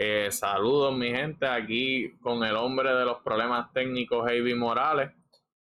[0.00, 5.10] Eh, saludos, mi gente, aquí con el hombre de los problemas técnicos, Javi Morales.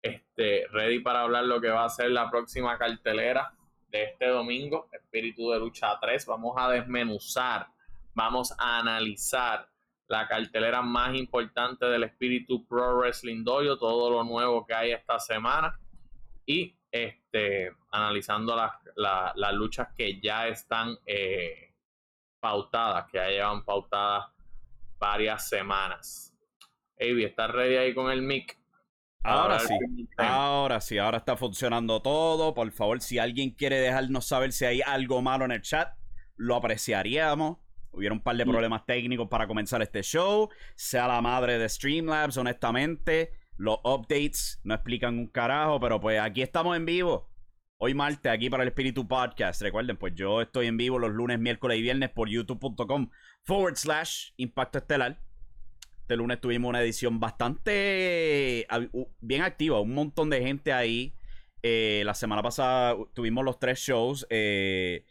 [0.02, 3.54] Este, ready para hablar lo que va a ser la próxima cartelera
[3.90, 6.26] de este domingo, Espíritu de Lucha 3.
[6.26, 7.68] Vamos a desmenuzar,
[8.12, 9.68] vamos a analizar
[10.08, 15.20] la cartelera más importante del Espíritu Pro Wrestling Dojo, todo lo nuevo que hay esta
[15.20, 15.78] semana
[16.44, 18.60] y este, analizando
[18.96, 21.73] las luchas que ya están eh,
[22.44, 24.26] pautadas, que ya llevan pautadas
[24.98, 26.36] varias semanas.
[27.00, 28.58] Avi, ¿estás ready ahí con el mic?
[29.22, 29.74] Ahora sí,
[30.18, 32.52] ahora sí, ahora está funcionando todo.
[32.52, 35.94] Por favor, si alguien quiere dejarnos saber si hay algo malo en el chat,
[36.36, 37.56] lo apreciaríamos.
[37.92, 40.50] Hubieron un par de problemas técnicos para comenzar este show.
[40.74, 43.32] Sea la madre de Streamlabs, honestamente.
[43.56, 47.30] Los updates no explican un carajo, pero pues aquí estamos en vivo.
[47.76, 49.60] Hoy martes, aquí para el Espíritu Podcast.
[49.60, 53.10] Recuerden, pues yo estoy en vivo los lunes, miércoles y viernes por youtube.com
[53.42, 55.20] forward slash Impacto Estelar.
[56.00, 58.66] Este lunes tuvimos una edición bastante
[59.20, 61.16] bien activa, un montón de gente ahí.
[61.62, 64.24] Eh, la semana pasada tuvimos los tres shows.
[64.30, 65.04] Eh,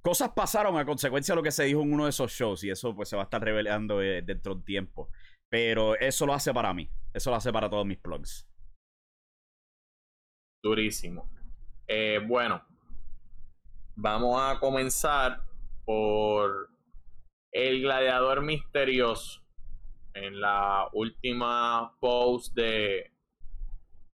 [0.00, 2.70] cosas pasaron a consecuencia de lo que se dijo en uno de esos shows y
[2.70, 5.10] eso pues se va a estar revelando eh, dentro de un tiempo.
[5.50, 6.88] Pero eso lo hace para mí.
[7.12, 8.48] Eso lo hace para todos mis plugs.
[10.62, 11.39] Durísimo.
[11.92, 12.62] Eh, bueno,
[13.96, 15.42] vamos a comenzar
[15.84, 16.68] por
[17.50, 19.40] el gladiador misterioso.
[20.14, 23.10] En la última post de,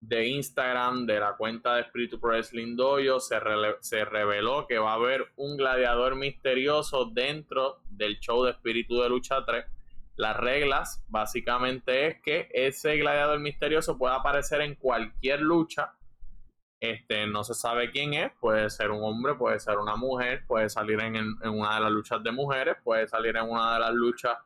[0.00, 3.40] de Instagram de la cuenta de Pro Wrestling Dojo se,
[3.80, 9.08] se reveló que va a haber un gladiador misterioso dentro del show de Espíritu de
[9.08, 9.64] Lucha 3
[10.16, 15.94] las reglas básicamente es que ese gladiador misterioso puede aparecer en cualquier lucha.
[16.82, 20.68] Este, no se sabe quién es, puede ser un hombre, puede ser una mujer, puede
[20.68, 21.14] salir en,
[21.48, 24.36] una de las luchas de mujeres, puede salir en una de las luchas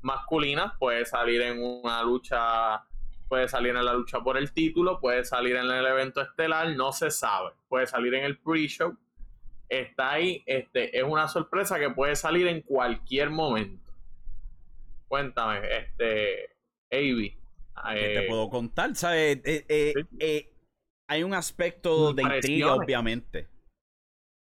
[0.00, 2.84] masculinas, puede salir en una lucha,
[3.28, 6.90] puede salir en la lucha por el título, puede salir en el evento estelar, no
[6.90, 8.98] se sabe, puede salir en el pre-show,
[9.68, 13.92] está ahí, este, es una sorpresa que puede salir en cualquier momento.
[15.06, 16.56] Cuéntame, este,
[16.90, 17.38] Avi.
[17.88, 18.96] ¿Qué te eh, puedo contar?
[18.96, 19.38] ¿Sabes?
[19.44, 20.53] Eh, eh,
[21.08, 23.48] hay un aspecto de intriga, obviamente.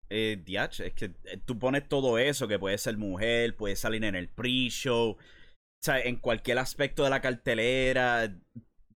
[0.08, 1.10] Eh, es que
[1.44, 6.16] tú pones todo eso, que puede ser mujer, puede salir en el pre-show, o en
[6.16, 8.36] cualquier aspecto de la cartelera,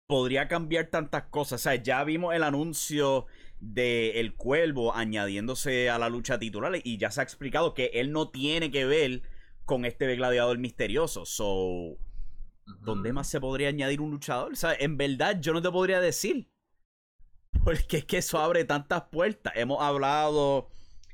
[0.07, 1.61] podría cambiar tantas cosas.
[1.61, 3.27] O sea, ya vimos el anuncio
[3.59, 8.11] de El Cuervo añadiéndose a la lucha titular y ya se ha explicado que él
[8.11, 9.21] no tiene que ver
[9.65, 11.25] con este gladiador misterioso.
[11.25, 11.97] So,
[12.81, 14.53] ¿dónde más se podría añadir un luchador?
[14.53, 16.52] O sea, en verdad yo no te podría decir.
[17.63, 19.53] Porque es que eso abre tantas puertas.
[19.55, 20.69] Hemos hablado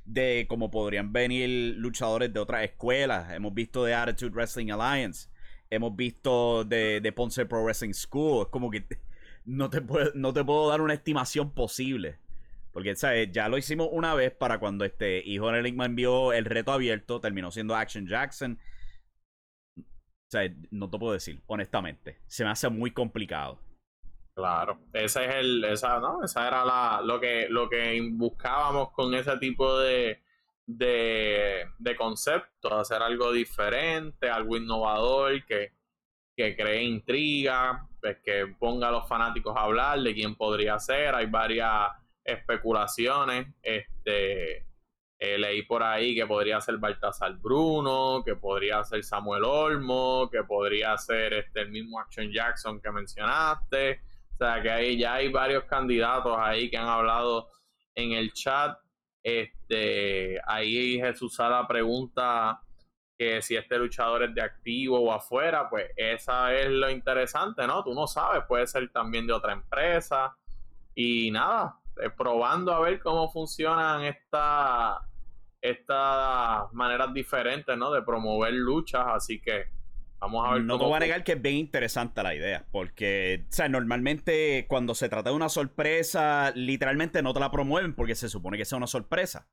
[0.05, 3.31] de cómo podrían venir luchadores de otras escuelas.
[3.31, 5.29] Hemos visto de Attitude Wrestling Alliance.
[5.69, 8.43] Hemos visto de, de Ponce Pro Wrestling School.
[8.43, 8.85] Es como que
[9.45, 12.19] no te, puedo, dar una estimación posible.
[12.71, 13.29] Porque, ¿sabes?
[13.31, 17.19] Ya lo hicimos una vez para cuando este hijo de Enigma envió el reto abierto,
[17.19, 18.59] terminó siendo Action Jackson.
[19.77, 22.19] O sea, no te puedo decir, honestamente.
[22.27, 23.59] Se me hace muy complicado.
[24.39, 26.23] Claro, ese es el, esa, ¿no?
[26.23, 30.23] Esa era la, lo que, lo que buscábamos con ese tipo de,
[30.65, 35.73] de, de concepto, hacer algo diferente, algo innovador, que,
[36.37, 41.15] que cree intriga, pues que ponga a los fanáticos a hablar de quién podría ser.
[41.15, 41.89] Hay varias
[42.23, 43.47] especulaciones.
[43.61, 44.65] Este,
[45.19, 50.45] eh, leí por ahí que podría ser Baltasar Bruno, que podría ser Samuel Olmo, que
[50.45, 54.01] podría ser este, el mismo Action Jackson que mencionaste.
[54.39, 57.49] O sea que ahí ya hay varios candidatos ahí que han hablado
[57.93, 58.77] en el chat.
[59.21, 62.61] Este, ahí Jesús Sala pregunta
[63.17, 67.83] que si este luchador es de activo o afuera, pues esa es lo interesante, ¿no?
[67.83, 70.33] Tú no sabes, puede ser también de otra empresa.
[70.95, 74.99] Y nada, eh, probando a ver cómo funcionan estas
[75.61, 77.91] estas maneras diferentes, ¿no?
[77.91, 79.65] De promover luchas, así que
[80.19, 80.63] vamos a ver.
[80.63, 84.65] No te voy a negar que es bien interesante la idea, porque, o sea, normalmente
[84.67, 88.65] cuando se trata de una sorpresa, literalmente no te la promueven porque se supone que
[88.65, 89.47] sea una sorpresa.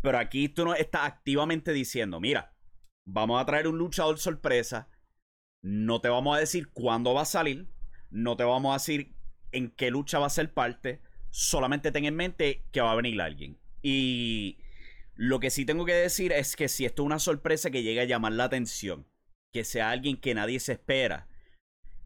[0.00, 2.54] Pero aquí tú no estás activamente diciendo, mira,
[3.04, 4.88] vamos a traer un luchador sorpresa,
[5.62, 7.68] no te vamos a decir cuándo va a salir,
[8.10, 9.14] no te vamos a decir
[9.52, 13.20] en qué lucha va a ser parte, solamente ten en mente que va a venir
[13.20, 13.58] alguien.
[13.82, 14.58] Y
[15.14, 18.00] lo que sí tengo que decir es que si esto es una sorpresa que llegue
[18.00, 19.06] a llamar la atención,
[19.52, 21.28] que sea alguien que nadie se espera,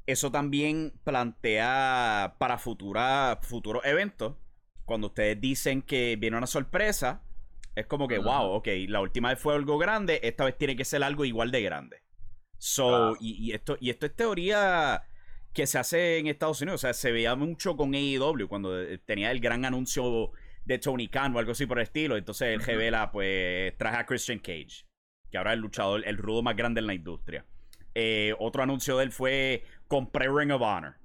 [0.06, 4.36] eso también plantea para futura, futuros eventos.
[4.84, 7.22] Cuando ustedes dicen que viene una sorpresa,
[7.74, 10.84] es como que, wow, ok, la última vez fue algo grande, esta vez tiene que
[10.84, 12.02] ser algo igual de grande.
[12.58, 15.02] So, y, esto, y esto es teoría
[15.52, 16.80] que se hace en Estados Unidos.
[16.80, 20.30] O sea, se veía mucho con AEW cuando eh, tenía el gran anuncio
[20.64, 22.16] de Tony Khan o algo así por el estilo.
[22.16, 24.85] Entonces él revela, pues, traje a Christian Cage,
[25.36, 27.44] ahora es el luchador, el rudo más grande en la industria.
[27.94, 30.96] Eh, otro anuncio de él fue compré Ring of Honor.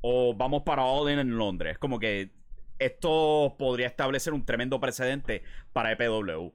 [0.00, 1.78] O vamos para All In en Londres.
[1.78, 2.30] Como que
[2.78, 6.52] esto podría establecer un tremendo precedente para EPW.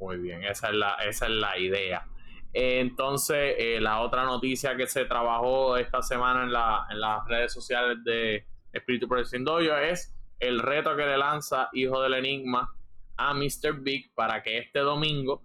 [0.00, 2.06] Muy bien, esa es la, esa es la idea.
[2.52, 7.52] Entonces, eh, la otra noticia que se trabajó esta semana en, la, en las redes
[7.52, 12.72] sociales de Espíritu Progresing Dojo es el reto que le lanza Hijo del Enigma
[13.16, 13.80] a Mr.
[13.80, 15.42] Big para que este domingo,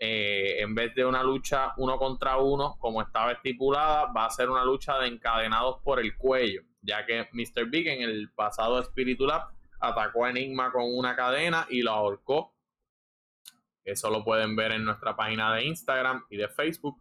[0.00, 4.50] eh, en vez de una lucha uno contra uno, como estaba estipulada, va a ser
[4.50, 7.66] una lucha de encadenados por el cuello, ya que Mr.
[7.66, 9.44] Big en el pasado Espíritu Lab
[9.78, 12.52] atacó a Enigma con una cadena y lo ahorcó
[13.84, 16.98] eso lo pueden ver en nuestra página de Instagram y de Facebook.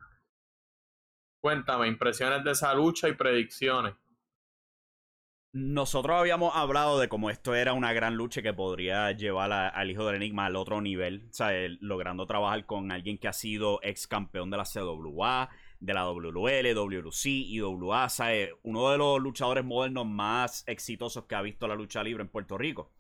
[1.40, 3.94] Cuéntame, impresiones de esa lucha y predicciones.
[5.52, 10.06] Nosotros habíamos hablado de cómo esto era una gran lucha que podría llevar al hijo
[10.06, 11.50] del enigma al otro nivel, o sea,
[11.80, 15.50] logrando trabajar con alguien que ha sido ex campeón de la CWA,
[15.80, 18.08] de la WL, WC y WA,
[18.62, 22.56] uno de los luchadores modernos más exitosos que ha visto la lucha libre en Puerto
[22.56, 22.92] Rico.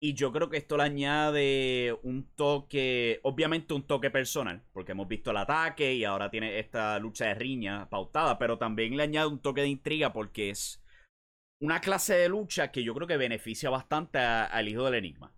[0.00, 5.08] Y yo creo que esto le añade un toque, obviamente un toque personal, porque hemos
[5.08, 9.28] visto el ataque y ahora tiene esta lucha de riña pautada, pero también le añade
[9.28, 10.83] un toque de intriga porque es
[11.60, 15.32] una clase de lucha que yo creo que beneficia bastante al hijo del enigma.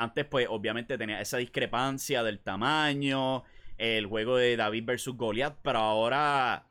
[0.00, 3.44] Antes, pues, obviamente tenía esa discrepancia del tamaño,
[3.76, 6.70] el juego de David versus Goliath, pero ahora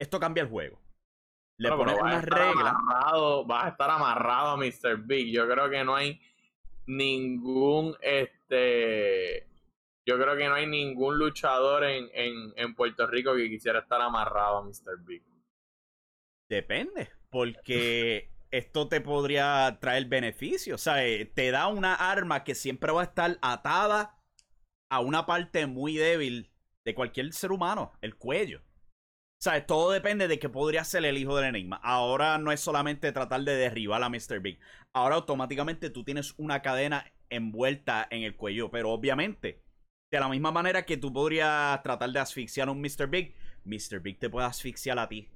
[0.00, 0.80] esto cambia el juego.
[1.58, 2.72] Le pones unas reglas.
[3.46, 4.96] Vas a estar amarrado a Mr.
[4.98, 5.32] Big.
[5.32, 6.20] Yo creo que no hay
[6.86, 9.46] ningún este
[10.06, 14.56] yo creo que no hay ningún luchador en, en, Puerto Rico que quisiera estar amarrado
[14.56, 14.96] a Mr.
[15.04, 15.22] Big.
[16.48, 20.74] Depende, porque esto te podría traer beneficio.
[20.74, 24.18] O sea, eh, te da una arma que siempre va a estar atada
[24.90, 26.50] a una parte muy débil
[26.84, 28.62] de cualquier ser humano, el cuello.
[29.40, 29.66] ¿Sabes?
[29.66, 31.76] Todo depende de qué podría ser el hijo del enigma.
[31.76, 34.40] Ahora no es solamente tratar de derribar a Mr.
[34.40, 34.58] Big.
[34.92, 38.70] Ahora automáticamente tú tienes una cadena envuelta en el cuello.
[38.70, 39.62] Pero obviamente,
[40.10, 43.06] de la misma manera que tú podrías tratar de asfixiar a un Mr.
[43.08, 44.00] Big, Mr.
[44.00, 45.30] Big te puede asfixiar a ti.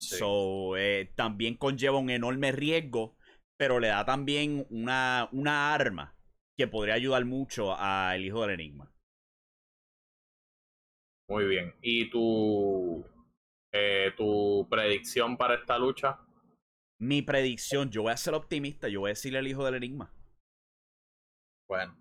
[0.00, 3.16] So, eh, también conlleva un enorme riesgo,
[3.56, 6.16] pero le da también una, una arma
[6.56, 8.92] que podría ayudar mucho al hijo del enigma.
[11.28, 11.74] Muy bien.
[11.82, 13.04] ¿Y tu
[13.72, 16.18] eh, tu predicción para esta lucha.
[17.00, 20.10] Mi predicción, yo voy a ser optimista, yo voy a decirle al hijo del enigma.
[21.68, 21.94] Bueno,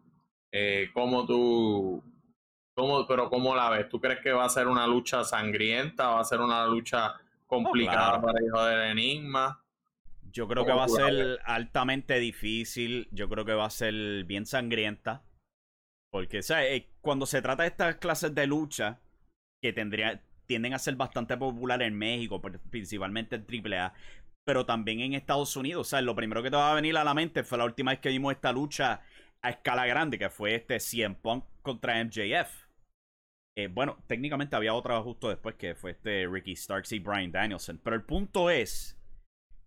[0.52, 2.02] eh, ¿cómo tú,
[2.74, 3.90] cómo, pero cómo la ves?
[3.90, 6.08] ¿Tú crees que va a ser una lucha sangrienta?
[6.08, 9.64] ¿Va a ser una lucha complicada para el hijo del enigma?
[10.32, 13.08] Yo creo que va a ser altamente difícil.
[13.12, 15.24] Yo creo que va a ser bien sangrienta.
[16.12, 19.00] Porque, o eh, cuando se trata de estas clases de lucha,
[19.62, 23.94] que tendría, tienden a ser bastante populares en México, principalmente en AAA,
[24.46, 25.90] pero también en Estados Unidos.
[25.90, 28.00] Sea, lo primero que te va a venir a la mente fue la última vez
[28.00, 29.02] que vimos esta lucha
[29.42, 32.67] a escala grande, que fue este CM Punk contra MJF.
[33.58, 37.80] Eh, bueno, técnicamente había otra justo después, que fue este Ricky Starks y Brian Danielson.
[37.84, 39.02] Pero el punto es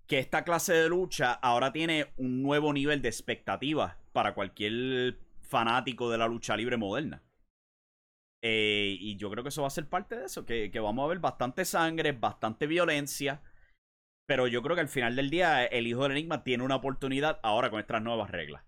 [0.07, 6.09] que esta clase de lucha ahora tiene un nuevo nivel de expectativa para cualquier fanático
[6.09, 7.25] de la lucha libre moderna.
[8.43, 11.09] Eh, y yo creo que eso va a ser parte de eso, que, vamos a
[11.09, 13.43] ver bastante sangre, bastante violencia.
[14.25, 17.41] Pero yo creo que al final del día el hijo del enigma tiene una oportunidad
[17.43, 18.63] ahora con estas nuevas reglas.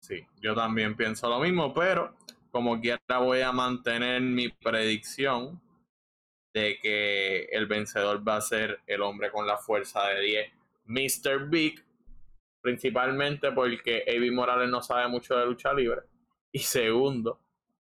[0.00, 2.14] Sí, yo también pienso lo mismo, pero
[2.58, 5.60] como quiera voy a mantener mi predicción
[6.52, 10.52] de que el vencedor va a ser el hombre con la fuerza de 10,
[10.86, 11.48] Mr.
[11.48, 11.84] Big,
[12.60, 16.00] principalmente porque Avi Morales no sabe mucho de lucha libre.
[16.50, 17.38] Y segundo,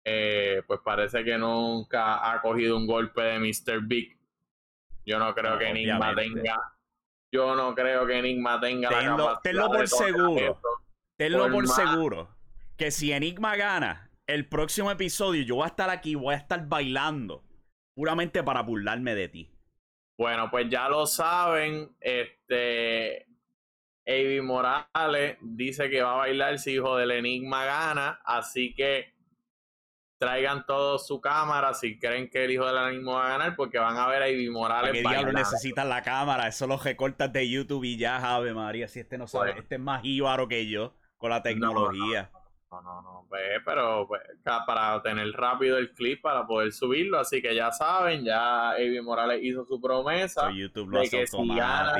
[0.04, 3.80] eh, pues parece que nunca ha cogido un golpe de Mr.
[3.80, 4.14] Big.
[5.06, 6.74] Yo no creo que Enigma tenga.
[7.32, 10.60] Yo no creo que Enigma tenga tenlo, la capacidad Tenlo por seguro.
[11.16, 12.28] Tenlo por, seguro.
[12.76, 16.66] Que si Enigma gana, el próximo episodio yo voy a estar aquí, voy a estar
[16.66, 17.44] bailando.
[17.94, 19.50] Puramente para burlarme de ti.
[20.16, 21.94] Bueno, pues ya lo saben.
[22.00, 23.26] Este.
[24.06, 28.20] Avi Morales dice que va a bailar si hijo del Enigma gana.
[28.24, 29.12] Así que
[30.18, 33.78] traigan todo su cámara si creen que el hijo del animo va a ganar, porque
[33.78, 34.92] van a ver a Ivy Morales.
[34.92, 36.46] ¿Qué diablo necesitan la cámara?
[36.46, 38.86] Eso los recortas de YouTube y ya, Ave María.
[38.86, 42.30] Si este no sabe, pues este es más íbaro que yo con la tecnología.
[42.32, 42.39] No, no, no,
[43.28, 44.22] pues, pero pues,
[44.66, 49.40] para tener rápido el clip para poder subirlo, así que ya saben, ya Evi Morales
[49.42, 51.94] hizo su promesa YouTube lo de, que si gana,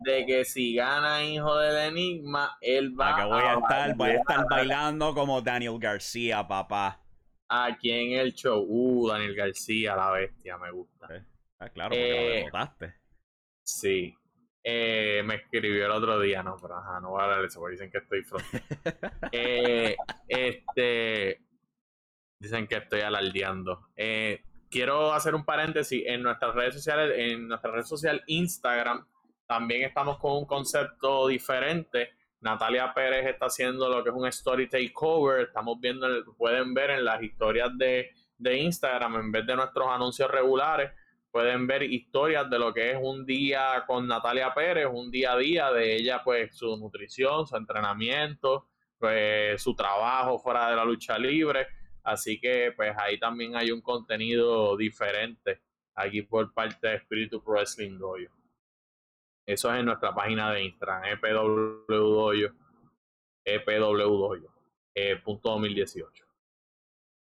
[0.00, 4.14] de que si gana Hijo del Enigma, él va a, voy a, estar, voy a
[4.14, 7.00] estar bailando como Daniel García, papá.
[7.48, 11.08] Aquí en el show, uh, Daniel García, la bestia, me gusta.
[11.58, 12.94] Ah, claro, porque eh, lo votaste.
[13.62, 14.16] Sí,
[14.62, 17.60] eh, me escribió el otro día, no, pero ajá, no voy a hablar de eso,
[17.60, 18.24] porque dicen que estoy
[19.32, 19.96] eh,
[20.26, 21.42] este,
[22.40, 23.88] dicen que estoy alardeando.
[23.96, 29.06] Eh, quiero hacer un paréntesis en nuestras redes sociales, en nuestra red social Instagram,
[29.48, 32.10] también estamos con un concepto diferente.
[32.40, 35.40] Natalia Pérez está haciendo lo que es un story takeover.
[35.40, 40.30] Estamos viendo, pueden ver en las historias de, de Instagram, en vez de nuestros anuncios
[40.30, 40.92] regulares,
[41.30, 45.38] pueden ver historias de lo que es un día con Natalia Pérez, un día a
[45.38, 48.68] día de ella, pues su nutrición, su entrenamiento,
[48.98, 51.66] pues su trabajo fuera de la lucha libre.
[52.02, 55.60] Así que pues ahí también hay un contenido diferente
[55.94, 58.30] aquí por parte de Espíritu Pro Wrestling Doyo.
[59.46, 62.52] Eso es en nuestra página de Instagram, epwdoyo,
[63.44, 64.52] epwdoyo,
[64.94, 66.27] eh, punto 2018.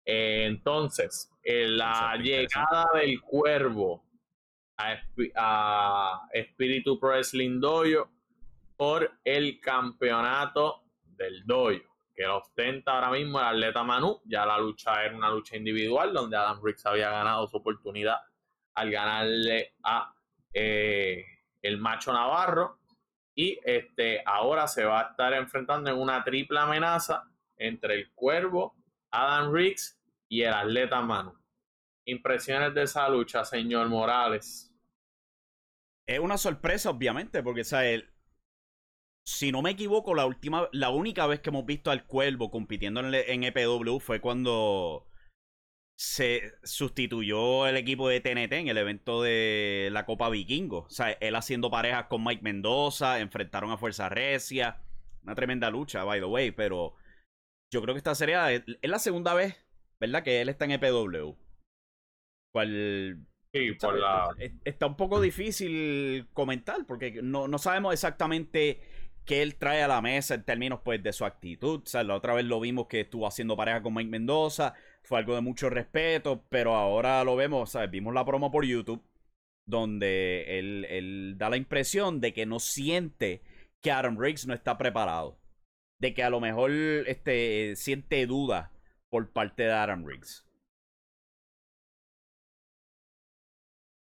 [0.05, 4.03] Eh, entonces, la llegada del cuervo
[4.77, 4.95] a,
[5.35, 8.09] a Espíritu Pro Wrestling Dojo
[8.77, 14.21] por el campeonato del dojo que lo ostenta ahora mismo el atleta Manu.
[14.25, 18.19] Ya la lucha era una lucha individual donde Adam Riggs había ganado su oportunidad
[18.73, 20.13] al ganarle a
[20.53, 21.25] eh,
[21.61, 22.79] el macho Navarro.
[23.35, 27.25] Y este, ahora se va a estar enfrentando en una triple amenaza
[27.57, 28.75] entre el cuervo,
[29.15, 31.33] Adam Riggs y el atleta Manu.
[32.05, 34.71] Impresiones de esa lucha, señor Morales.
[36.07, 38.03] Es una sorpresa, obviamente, porque ¿sabes?
[39.25, 42.99] si no me equivoco, la última, la única vez que hemos visto al Cuervo compitiendo
[42.99, 45.07] en, en EPW fue cuando
[45.97, 50.79] se sustituyó el equipo de TNT en el evento de la Copa Vikingo.
[50.79, 54.81] O sea, él haciendo parejas con Mike Mendoza, enfrentaron a Fuerza Recia.
[55.23, 56.95] Una tremenda lucha, by the way, pero
[57.71, 59.65] yo creo que esta sería es la segunda vez
[59.99, 60.23] ¿verdad?
[60.23, 61.35] Que él está en EPW.
[62.51, 63.25] Cual.
[63.53, 64.29] Sí, por la...
[64.65, 68.81] Está un poco difícil comentar porque no, no, sabemos exactamente
[69.23, 71.81] qué él trae a la mesa en términos pues de su actitud.
[71.83, 75.19] O sea, la otra vez lo vimos que estuvo haciendo pareja con Mike Mendoza, fue
[75.19, 77.89] algo de mucho respeto, pero ahora lo vemos, ¿sabes?
[77.91, 79.03] Vimos la promo por YouTube
[79.67, 83.41] donde él, él da la impresión de que no siente
[83.81, 85.39] que Aaron Riggs no está preparado.
[85.99, 88.71] De que a lo mejor este, siente duda
[89.09, 90.45] por parte de Adam Riggs.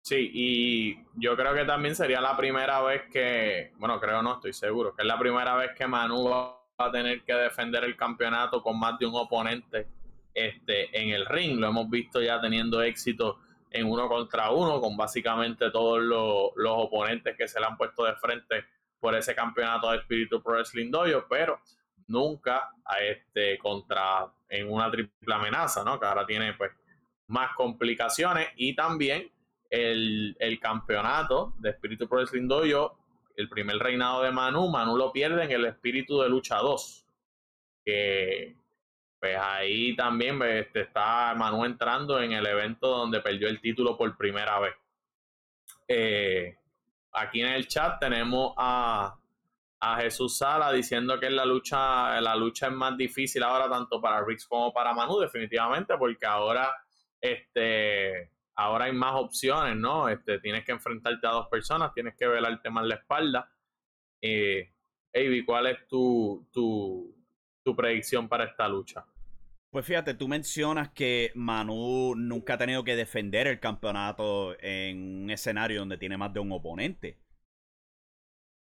[0.02, 4.52] Sí, y yo creo que también sería la primera vez que, bueno, creo no, estoy
[4.52, 8.62] seguro, que es la primera vez que Manu va a tener que defender el campeonato
[8.62, 9.86] con más de un oponente
[10.34, 11.60] este, en el ring.
[11.60, 13.38] Lo hemos visto ya teniendo éxito
[13.70, 18.04] en uno contra uno, con básicamente todos los, los oponentes que se le han puesto
[18.04, 18.64] de frente
[18.98, 21.60] por ese campeonato de Espíritu Pro Wrestling Dojo, pero
[22.10, 25.98] nunca este contra en una triple amenaza, ¿no?
[25.98, 26.72] Que ahora tiene pues
[27.28, 29.30] más complicaciones y también
[29.70, 32.98] el, campeonato de Espíritu Pro Wrestling Dojo,
[33.36, 37.06] el primer reinado de Manu, Manu lo pierde en el Espíritu de Lucha 2,
[37.84, 38.56] que
[39.20, 43.96] pues ahí también pues, este, está Manu entrando en el evento donde perdió el título
[43.96, 44.74] por primera vez.
[45.86, 46.56] Eh,
[47.12, 49.19] aquí en el chat tenemos a
[49.80, 54.22] a Jesús Sala diciendo que la lucha, la lucha es más difícil ahora tanto para
[54.22, 56.70] Riggs como para Manu, definitivamente, porque ahora,
[57.18, 60.08] este, ahora hay más opciones, ¿no?
[60.08, 63.50] Este, tienes que enfrentarte a dos personas, tienes que velarte más la espalda.
[64.20, 64.70] Eh,
[65.14, 67.16] Avi, ¿cuál es tu, tu,
[67.62, 69.04] tu predicción para esta lucha?
[69.70, 75.30] Pues fíjate, tú mencionas que Manu nunca ha tenido que defender el campeonato en un
[75.30, 77.18] escenario donde tiene más de un oponente.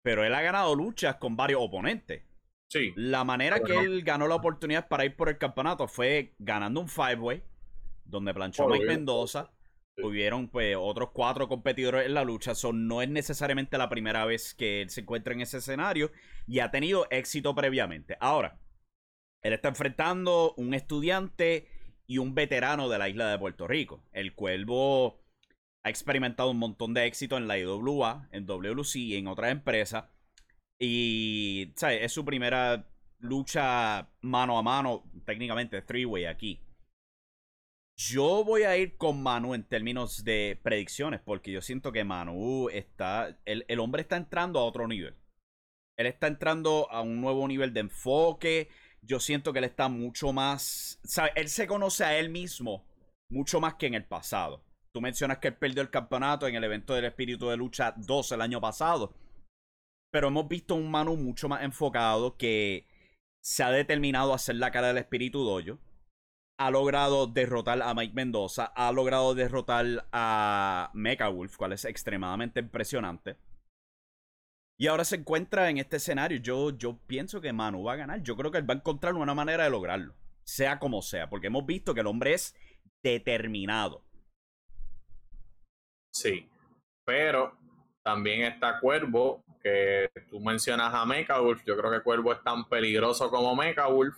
[0.09, 2.23] Pero él ha ganado luchas con varios oponentes.
[2.67, 2.93] Sí.
[2.95, 6.89] La manera que él ganó la oportunidad para ir por el campeonato fue ganando un
[6.89, 7.43] five-way,
[8.05, 9.51] donde planchó Mike Mendoza.
[10.01, 12.55] Hubieron pues otros cuatro competidores en la lucha.
[12.55, 16.11] So, no es necesariamente la primera vez que él se encuentra en ese escenario
[16.47, 18.17] y ha tenido éxito previamente.
[18.19, 18.59] Ahora,
[19.43, 21.67] él está enfrentando un estudiante
[22.07, 24.03] y un veterano de la isla de Puerto Rico.
[24.11, 25.21] El Cuervo
[25.83, 30.05] ha experimentado un montón de éxito en la IWA, en WLC y en otras empresas.
[30.79, 32.03] Y, ¿sabes?
[32.03, 32.87] Es su primera
[33.19, 36.61] lucha mano a mano, técnicamente three-way aquí.
[37.97, 42.69] Yo voy a ir con Manu en términos de predicciones, porque yo siento que Manu
[42.69, 43.37] está.
[43.43, 45.15] El, el, hombre está entrando a otro nivel.
[45.97, 48.69] Él está entrando a un nuevo nivel de enfoque.
[49.01, 51.01] yo siento que él está mucho más.
[51.03, 51.31] ¿sabe?
[51.35, 52.85] Él se conoce a él mismo
[53.29, 54.63] mucho más que en el pasado.
[54.93, 58.31] Tú mencionas que él perdió el campeonato en el evento del Espíritu de Lucha 2
[58.31, 59.13] el año pasado.
[60.11, 62.87] Pero hemos visto un Manu mucho más enfocado que
[63.41, 65.79] se ha determinado a hacer la cara del Espíritu Doyo.
[66.59, 68.65] Ha logrado derrotar a Mike Mendoza.
[68.75, 73.37] Ha logrado derrotar a Mecha Wolf, cual es extremadamente impresionante.
[74.77, 76.39] Y ahora se encuentra en este escenario.
[76.39, 78.23] Yo, yo pienso que Manu va a ganar.
[78.23, 80.15] Yo creo que él va a encontrar una manera de lograrlo.
[80.43, 81.29] Sea como sea.
[81.29, 82.55] Porque hemos visto que el hombre es
[83.03, 84.08] determinado.
[86.19, 86.45] Sí.
[87.05, 87.53] Pero
[88.03, 91.63] también está Cuervo, que tú mencionas a Mecha Wolf.
[91.65, 94.17] Yo creo que Cuervo es tan peligroso como Mecha Wolf.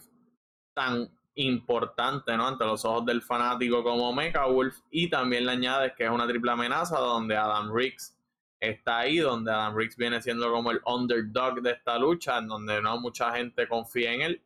[0.74, 2.48] Tan importante ¿no?
[2.48, 4.79] ante los ojos del fanático como Mecha Wolf.
[4.89, 8.17] Y también le añades que es una triple amenaza donde Adam Riggs
[8.60, 12.81] está ahí, donde Adam Riggs viene siendo como el underdog de esta lucha, en donde
[12.81, 14.41] no mucha gente confía en él.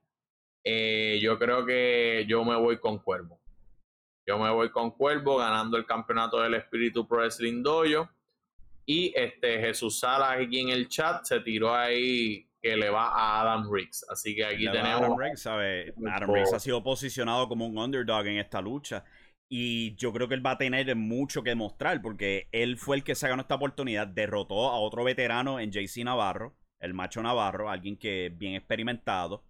[0.64, 3.40] Eh, yo creo que yo me voy con Cuervo.
[4.28, 8.10] Yo me voy con Cuervo ganando el campeonato del Espíritu Pro Wrestling Dojo.
[8.86, 13.42] Y este Jesús Salas aquí en el chat se tiró ahí que le va a
[13.42, 14.06] Adam Riggs.
[14.10, 15.02] Así que aquí tenemos.
[15.02, 15.94] Adam Riggs, ¿sabe?
[16.12, 19.04] Adam Riggs ha sido posicionado como un underdog en esta lucha.
[19.48, 23.04] Y yo creo que él va a tener mucho que mostrar porque él fue el
[23.04, 24.08] que se ganó esta oportunidad.
[24.08, 29.44] Derrotó a otro veterano en JC Navarro, el macho Navarro, alguien que es bien experimentado.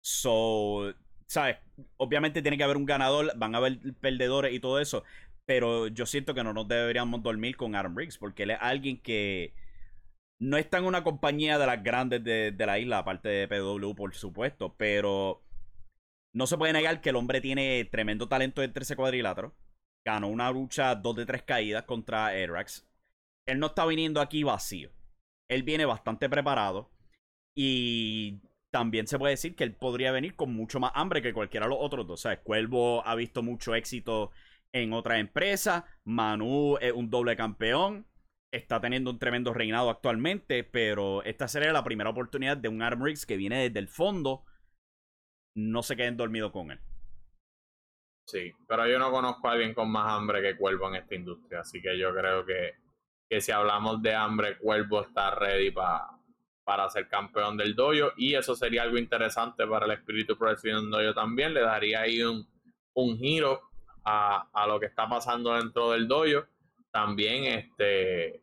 [0.00, 0.94] So,
[1.26, 1.58] ¿sabes?
[1.96, 5.04] Obviamente tiene que haber un ganador, van a haber perdedores y todo eso.
[5.44, 9.00] Pero yo siento que no nos deberíamos dormir con Adam Riggs porque él es alguien
[9.00, 9.54] que
[10.38, 13.94] no está en una compañía de las grandes de, de la isla, aparte de PW,
[13.94, 14.74] por supuesto.
[14.76, 15.42] Pero
[16.32, 19.54] no se puede negar que el hombre tiene tremendo talento entre ese cuadrilátero.
[20.04, 22.86] Ganó una lucha dos de tres caídas contra Erax.
[23.46, 24.90] Él no está viniendo aquí vacío.
[25.48, 26.90] Él viene bastante preparado.
[27.54, 28.40] Y
[28.76, 31.70] también se puede decir que él podría venir con mucho más hambre que cualquiera de
[31.70, 32.20] los otros dos.
[32.20, 34.32] O sea, Cuervo ha visto mucho éxito
[34.70, 35.84] en otras empresas.
[36.04, 38.06] Manu es un doble campeón.
[38.52, 40.62] Está teniendo un tremendo reinado actualmente.
[40.62, 44.44] Pero esta sería la primera oportunidad de un Arm Riggs que viene desde el fondo
[45.54, 46.78] no se queden dormidos con él.
[48.28, 51.60] Sí, pero yo no conozco a alguien con más hambre que Cuervo en esta industria,
[51.60, 52.72] así que yo creo que,
[53.30, 56.10] que si hablamos de hambre, Cuervo está ready para
[56.90, 61.14] ser campeón del dojo y eso sería algo interesante para el espíritu profesional del dojo
[61.14, 62.46] también, le daría ahí un,
[62.94, 63.62] un giro
[64.04, 66.44] a, a, lo que está pasando dentro del dojo.
[66.90, 68.42] También este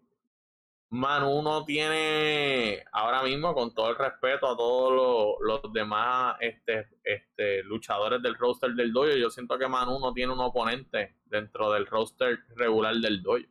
[0.94, 7.64] Manu no tiene ahora mismo, con todo el respeto a todos los, demás este, este,
[7.64, 11.88] luchadores del roster del dojo, yo siento que Manu no tiene un oponente dentro del
[11.88, 13.44] roster regular del dojo.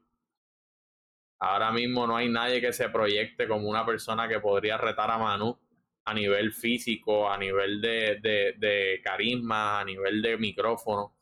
[1.44, 5.18] Ahora mismo no hay nadie que se proyecte como una persona que podría retar a
[5.18, 5.59] Manu
[6.05, 8.20] a nivel físico, a nivel de,
[8.57, 11.16] de carisma, a nivel de micrófono.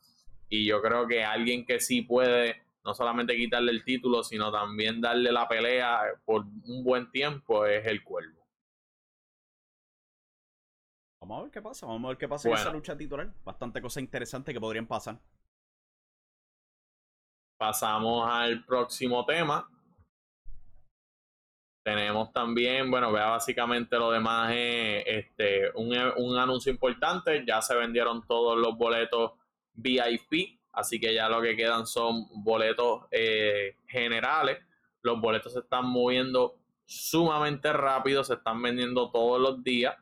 [0.47, 5.01] Y yo creo que alguien que sí puede no solamente quitarle el título, sino también
[5.01, 8.45] darle la pelea por un buen tiempo, es el cuervo.
[11.21, 13.33] Vamos a ver qué pasa, vamos a ver qué pasa en esa lucha titular.
[13.43, 15.19] Bastante cosas interesantes que podrían pasar.
[17.57, 19.67] Pasamos al próximo tema.
[21.83, 27.43] Tenemos también, bueno, vea básicamente lo demás es este, un, un anuncio importante.
[27.47, 29.31] Ya se vendieron todos los boletos
[29.73, 34.59] VIP Así que ya lo que quedan son boletos eh, generales.
[35.01, 39.95] Los boletos se están moviendo sumamente rápido, se están vendiendo todos los días.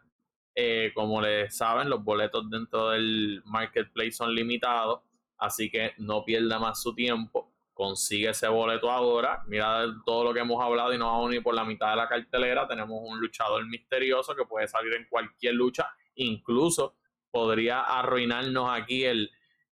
[0.55, 5.01] Eh, como les saben, los boletos dentro del marketplace son limitados,
[5.37, 7.48] así que no pierda más su tiempo.
[7.79, 9.41] Consigue ese boleto ahora.
[9.47, 12.09] Mira todo lo que hemos hablado y no vamos ni por la mitad de la
[12.09, 12.67] cartelera.
[12.67, 15.89] Tenemos un luchador misterioso que puede salir en cualquier lucha.
[16.15, 16.97] Incluso
[17.31, 19.31] podría arruinarnos aquí el,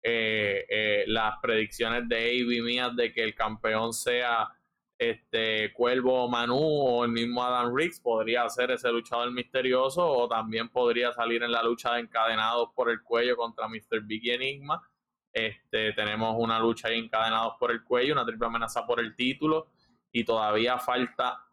[0.02, 4.48] eh, eh, las predicciones de Avi mías de que el campeón sea
[4.96, 10.70] este Cuervo Manu o el mismo Adam Riggs podría ser ese luchador misterioso o también
[10.70, 14.00] podría salir en la lucha de encadenados por el cuello contra Mr.
[14.04, 14.89] Big Enigma.
[15.32, 19.68] Este, tenemos una lucha ahí encadenados por el cuello, una triple amenaza por el título
[20.12, 21.44] y todavía falta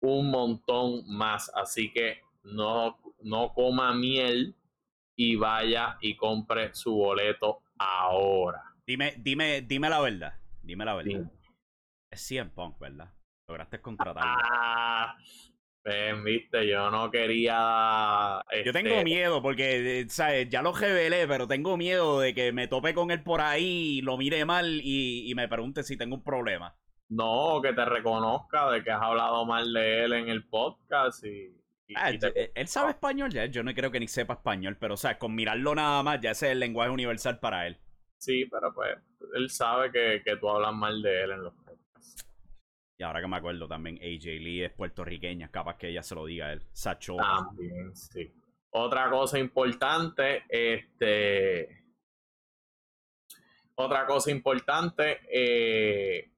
[0.00, 1.50] un montón más.
[1.54, 4.56] Así que no, no coma miel
[5.16, 8.62] y vaya y compre su boleto ahora.
[8.86, 10.34] Dime, dime, dime la verdad.
[10.62, 11.30] Dime la verdad.
[12.10, 13.12] Es 100 Punk, ¿verdad?
[13.48, 14.42] Lograste contratarlo.
[14.44, 15.16] Ah,
[16.24, 18.42] viste, yo no quería.
[18.62, 20.48] Yo tengo este miedo porque, eh, ¿sabes?
[20.48, 24.16] Ya lo revelé, pero tengo miedo de que me tope con él por ahí, lo
[24.16, 26.74] mire mal y, y me pregunte si tengo un problema.
[27.08, 31.54] No, que te reconozca de que has hablado mal de él en el podcast y
[31.94, 35.18] Ah, él sabe español ya, yo no creo que ni sepa español, pero o sea,
[35.18, 37.78] con mirarlo nada más, ya ese es el lenguaje universal para él.
[38.18, 38.96] Sí, pero pues
[39.34, 41.83] él sabe que, que tú hablas mal de él en los podcasts.
[42.96, 46.26] Y ahora que me acuerdo también, AJ Lee es puertorriqueña, capaz que ella se lo
[46.26, 46.62] diga a él.
[46.72, 47.16] Sacho.
[47.16, 48.32] También, sí.
[48.70, 51.84] Otra cosa importante, este.
[53.76, 56.30] Otra cosa importante, eh,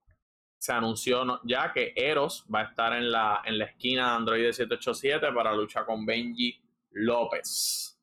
[0.58, 4.52] se anunció ya que Eros va a estar en la, en la esquina de Android
[4.52, 6.58] 787 para luchar con Benji
[6.92, 8.00] López.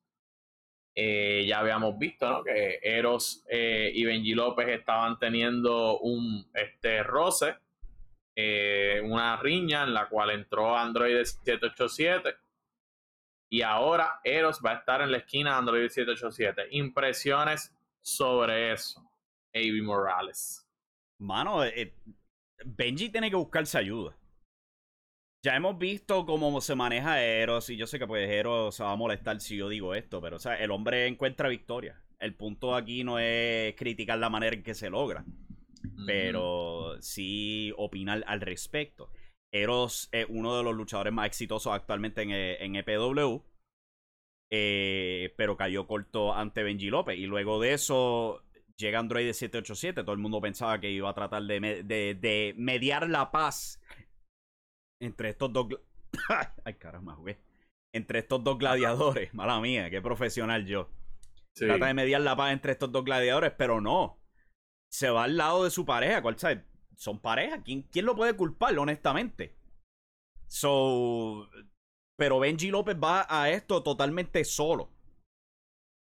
[0.96, 7.56] Eh, ya habíamos visto que Eros eh, y Benji López estaban teniendo un este, roce,
[8.36, 12.36] eh, una riña en la cual entró Android 787
[13.50, 16.69] y ahora Eros va a estar en la esquina de Android 787.
[16.72, 19.08] Impresiones sobre eso,
[19.54, 20.67] Avi Morales.
[21.19, 21.62] Mano,
[22.65, 24.17] Benji tiene que buscarse ayuda.
[25.43, 28.93] Ya hemos visto cómo se maneja Eros y yo sé que pues Eros se va
[28.93, 32.02] a molestar si yo digo esto, pero o sea, el hombre encuentra victoria.
[32.19, 35.26] El punto aquí no es criticar la manera en que se logra,
[36.06, 39.12] pero sí opinar al respecto.
[39.52, 42.24] Eros es uno de los luchadores más exitosos actualmente
[42.63, 43.36] en, EPW,
[44.50, 47.17] e eh, pero cayó corto ante Benji López.
[47.17, 48.43] Y luego de eso
[48.78, 50.04] llega Android 787.
[50.04, 53.80] Todo el mundo pensaba que iba a tratar de, de mediar la paz
[55.00, 55.67] entre estos dos.
[56.65, 57.38] Ay, caramba, jugué.
[57.93, 59.34] Entre estos dos gladiadores.
[59.34, 60.89] Mala mía, qué profesional yo.
[61.54, 64.17] Trata de mediar la paz entre estos dos gladiadores, pero no.
[64.93, 66.21] Se va al lado de su pareja.
[66.21, 66.65] ¿Cuál sabe?
[66.95, 67.63] Son pareja.
[67.63, 69.58] ¿Quién, ¿Quién lo puede culpar, honestamente?
[70.47, 71.49] So.
[72.15, 74.91] Pero Benji López va a esto totalmente solo.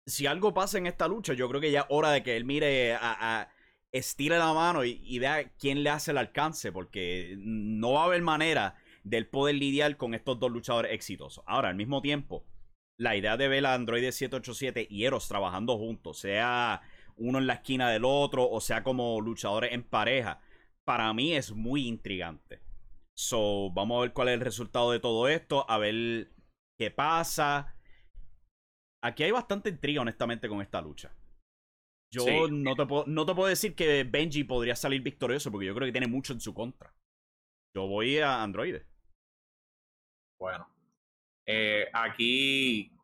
[0.06, 2.44] Si algo pasa en esta lucha, yo creo que ya es hora de que él
[2.44, 3.50] mire a,
[3.90, 8.22] estire la mano y, vea quién le hace el alcance, porque no va a haber
[8.22, 11.42] manera del poder lidiar con estos dos luchadores exitosos.
[11.48, 12.46] Ahora, al mismo tiempo,
[12.96, 16.80] la idea de ver a Android 787 y Eros trabajando juntos, sea
[17.18, 20.40] uno en la esquina del otro o sea como luchadores en pareja,
[20.84, 22.60] para mí es muy intrigante.
[23.16, 26.32] So, vamos a ver cuál es el resultado de todo esto, a ver
[26.78, 27.74] qué pasa.
[29.02, 31.14] Aquí hay bastante intriga, honestamente, con esta lucha.
[32.10, 35.74] Yo no, te puedo, no te puedo decir que Benji podría salir victorioso porque yo
[35.74, 36.94] creo que tiene mucho en su contra.
[37.74, 38.76] Yo voy a Android.
[40.38, 40.68] Bueno,
[41.44, 42.97] eh, aquí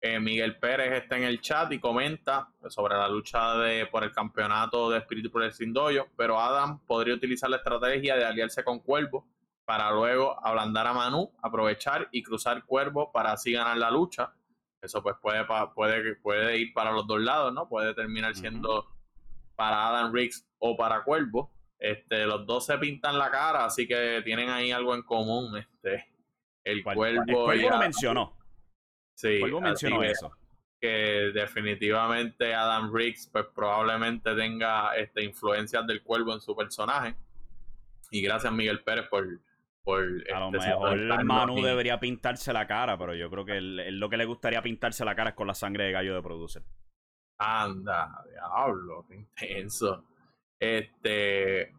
[0.00, 4.12] eh, Miguel Pérez está en el chat y comenta sobre la lucha de, por el
[4.12, 8.78] campeonato de Espíritu por el Sindoyo, pero Adam podría utilizar la estrategia de aliarse con
[8.78, 9.26] Cuervo
[9.64, 14.32] para luego ablandar a Manu, aprovechar y cruzar Cuervo para así ganar la lucha.
[14.80, 17.68] Eso pues puede, puede, puede ir para los dos lados, ¿no?
[17.68, 18.86] Puede terminar siendo
[19.56, 21.50] para Adam Riggs o para Cuervo.
[21.76, 25.56] Este, los dos se pintan la cara, así que tienen ahí algo en común.
[25.56, 26.06] Este,
[26.62, 27.04] el Cuervo.
[27.04, 28.37] El Cuervo lo mencionó.
[29.18, 29.40] Sí.
[29.40, 30.30] Cuervo mencionó eso.
[30.80, 37.16] Que definitivamente Adam Riggs, pues probablemente tenga este, influencias del Cuervo en su personaje.
[38.12, 43.14] Y gracias, Miguel Pérez, por, a lo este, mejor Manu debería pintarse la cara, pero
[43.14, 45.92] yo creo que lo que le gustaría pintarse la cara es con la sangre de
[45.92, 46.62] gallo de producer.
[47.38, 50.04] Anda, diablo, qué intenso.
[50.60, 51.74] Este.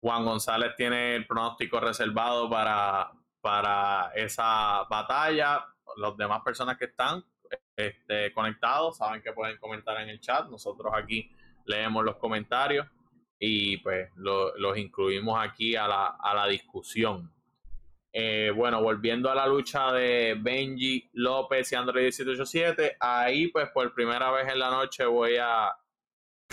[0.00, 5.64] Juan González tiene el pronóstico reservado para, para esa batalla.
[5.96, 7.24] Las demás personas que están
[7.76, 10.48] este, conectados saben que pueden comentar en el chat.
[10.48, 11.30] Nosotros aquí
[11.66, 12.86] leemos los comentarios
[13.38, 17.32] y pues los incluimos aquí a la, a la discusión.
[18.12, 23.94] Eh, bueno, volviendo a la lucha de Benji López y Android 1787, ahí pues por
[23.94, 25.70] primera vez en la noche voy a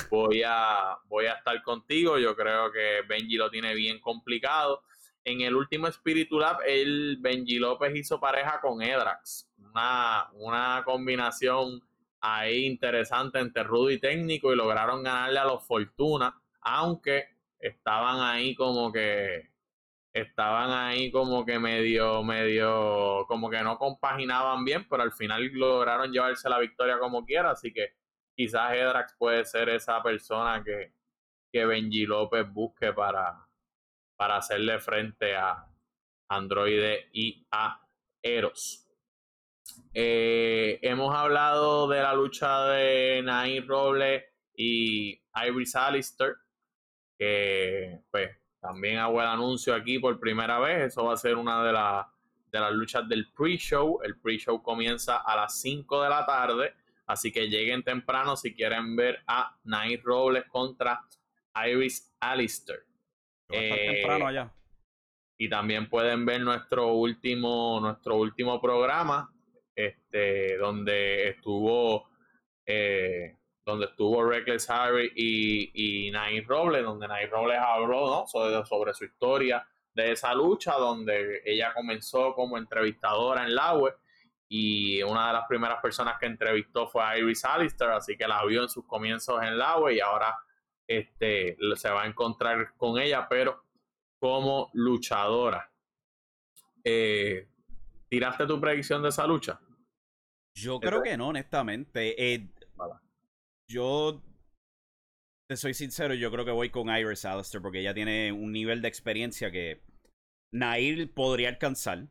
[0.10, 2.20] voy a voy a estar contigo.
[2.20, 4.84] Yo creo que Benji lo tiene bien complicado.
[5.26, 9.50] En el último Spiritu Lab, el Benji López hizo pareja con Edrax.
[9.58, 11.82] Una, una combinación
[12.22, 18.56] ahí interesante entre rudo y técnico y lograron ganarle a los Fortuna aunque estaban ahí
[18.56, 19.52] como que
[20.14, 26.12] estaban ahí como que medio, medio, como que no compaginaban bien, pero al final lograron
[26.12, 27.96] llevarse la victoria como quiera, así que
[28.36, 30.94] quizás Edrax puede ser esa persona que,
[31.52, 33.45] que Benji López busque para,
[34.16, 35.68] para hacerle frente a
[36.30, 36.82] Android
[37.14, 37.82] y a
[38.22, 38.88] Eros.
[39.94, 44.26] Eh, hemos hablado de la lucha de Nair Roble
[44.56, 46.36] y Iris Alistair
[47.18, 50.88] que pues también hago el anuncio aquí por primera vez.
[50.88, 51.72] Eso va a ser una de,
[52.52, 54.00] de las luchas del pre-show.
[54.04, 56.74] El pre-show comienza a las 5 de la tarde.
[57.08, 61.02] Así que lleguen temprano si quieren ver a Night Robles contra
[61.68, 62.84] Iris Alistair.
[63.48, 64.54] Temprano eh, allá.
[65.38, 69.34] Y también pueden ver nuestro último, nuestro último programa,
[69.76, 72.08] este, donde estuvo
[72.66, 78.94] eh, donde estuvo Reckless Harry y, y Nair Robles, donde Nair Robles habló sobre, sobre,
[78.94, 83.96] su historia de esa lucha, donde ella comenzó como entrevistadora en la web
[84.48, 88.46] y una de las primeras personas que entrevistó fue a Iris Alistair, así que la
[88.46, 90.38] vio en sus comienzos en la web y ahora
[90.88, 93.64] este, se va a encontrar con ella, pero
[94.20, 95.72] como luchadora.
[96.84, 97.48] Eh,
[98.10, 99.60] ¿Tiraste tu predicción de esa lucha?
[100.56, 102.34] Yo creo que no, honestamente.
[102.34, 102.50] Eh,
[103.70, 104.24] yo
[105.50, 108.82] te soy sincero, yo creo que voy con Iris Alistair porque ella tiene un nivel
[108.82, 109.82] de experiencia que
[110.54, 112.08] Nair podría alcanzar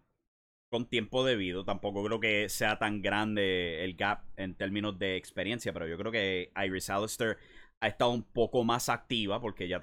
[0.70, 1.64] con tiempo debido.
[1.64, 6.12] Tampoco creo que sea tan grande el gap en términos de experiencia, pero yo creo
[6.12, 7.38] que Iris Alistair
[7.84, 9.78] ha estado un poco más activa porque ella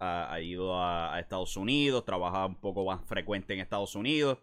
[0.00, 4.38] ha, ido a, Estados Unidos, trabaja un poco más frecuente en Estados Unidos.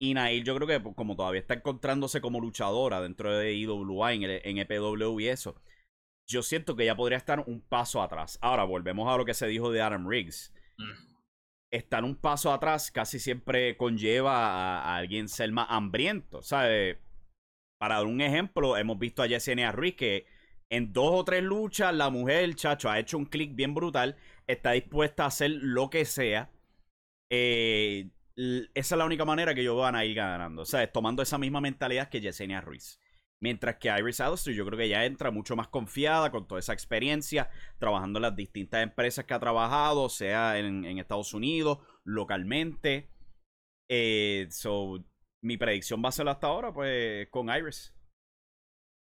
[0.00, 4.24] Y Nair yo creo que como todavía está encontrándose como luchadora dentro de IWA en,
[4.24, 5.54] en EPW y eso,
[6.26, 8.40] yo siento que ya podría estar un paso atrás.
[8.42, 10.52] Ahora volvemos a lo que se dijo de Adam Riggs.
[10.78, 11.16] Mm.
[11.70, 16.98] Estar un paso atrás casi siempre conlleva a, alguien ser más hambriento, ¿sabes?
[17.78, 20.26] Para dar un ejemplo, hemos visto a Yesenia Ruiz que
[20.70, 24.72] en dos o tres luchas la mujer, chacho, ha hecho un clic bien brutal, está
[24.72, 26.50] dispuesta a hacer lo que sea.
[27.30, 31.22] Eh, esa es la única manera que yo van a ir ganando, o sea, tomando
[31.22, 33.00] esa misma mentalidad que Yesenia Ruiz.
[33.38, 36.72] Mientras que Iris Alistair yo creo que ya entra mucho más confiada con toda esa
[36.72, 43.10] experiencia, trabajando en las distintas empresas que ha trabajado, sea en, Estados Unidos, localmente.
[43.88, 45.04] Eh, so,
[45.42, 47.94] mi predicción va a ser hasta ahora, pues, con Iris.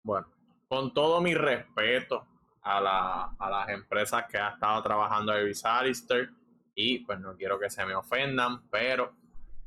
[0.03, 0.27] Bueno,
[0.71, 2.25] con todo mi respeto
[2.61, 6.29] a, la, las empresas que ha estado trabajando Iris Alistair,
[6.73, 9.13] y pues no quiero que se me ofendan, pero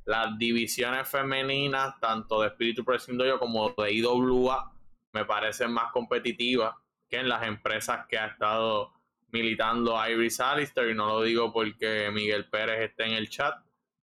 [0.06, 4.72] las divisiones femeninas, tanto de Espíritu Prescindoyo como de IWA,
[5.12, 6.74] me parecen más competitivas
[7.10, 8.94] que en las empresas que ha estado
[9.30, 10.88] militando Iris Alistair.
[10.88, 13.54] Y no lo digo porque Miguel Pérez esté en el chat,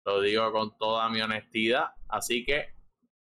[0.04, 1.92] lo digo con toda mi honestidad.
[2.10, 2.74] Así que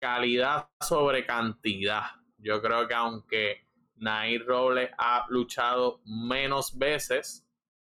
[0.01, 2.20] calidad sobre cantidad.
[2.41, 7.47] Yo creo que aunque Nair Robles ha luchado menos veces,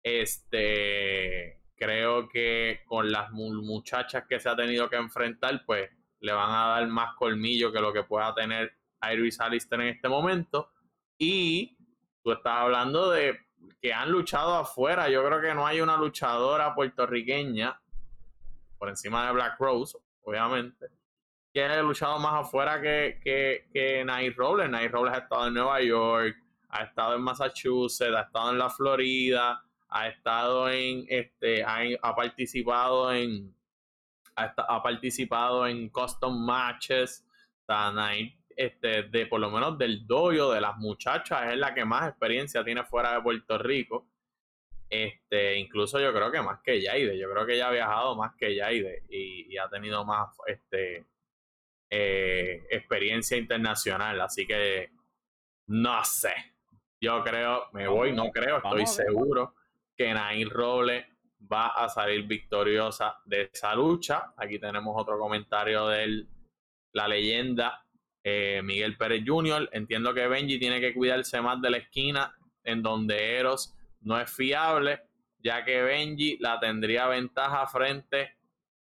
[0.04, 6.52] este creo que con las muchachas que se ha tenido que enfrentar, pues le van
[6.52, 8.74] a dar más colmillo que lo que pueda tener
[9.12, 10.72] Iris Alistair en este momento.
[11.18, 11.76] Y
[12.24, 13.40] tú estás hablando de
[13.82, 15.10] que han luchado afuera.
[15.10, 17.82] Yo creo que no hay una luchadora puertorriqueña
[18.78, 20.88] por encima de Black Rose, obviamente,
[21.54, 24.70] que haya luchado más afuera que, que, que Night Robles.
[24.70, 26.38] Night Robles ha estado en Nueva York,
[26.70, 33.14] ha estado en Massachusetts, ha estado en la Florida ha estado en, este, ha, participado
[33.14, 33.54] en,
[34.36, 37.28] ha, participado en custom matches,
[38.56, 42.64] este, de por lo menos del doyo de las muchachas, es la que más experiencia
[42.64, 44.08] tiene fuera de Puerto Rico.
[44.90, 48.34] Este, incluso yo creo que más que Yaide, yo creo que ella ha viajado más
[48.36, 51.06] que Yaide y, y ha tenido más este,
[51.94, 54.92] eh, experiencia internacional, así que
[55.68, 56.34] no sé.
[57.02, 59.56] Yo creo, me voy, no creo, estoy seguro
[59.98, 61.06] que Nair Robles
[61.52, 64.34] va a salir victoriosa de esa lucha.
[64.38, 66.26] Aquí tenemos otro comentario de
[66.94, 67.86] la leyenda
[68.24, 69.70] eh, Miguel Pérez Jr.
[69.74, 74.32] Entiendo que Benji tiene que cuidarse más de la esquina en donde Eros no es
[74.32, 75.02] fiable,
[75.40, 78.32] ya que Benji la tendría ventaja frente a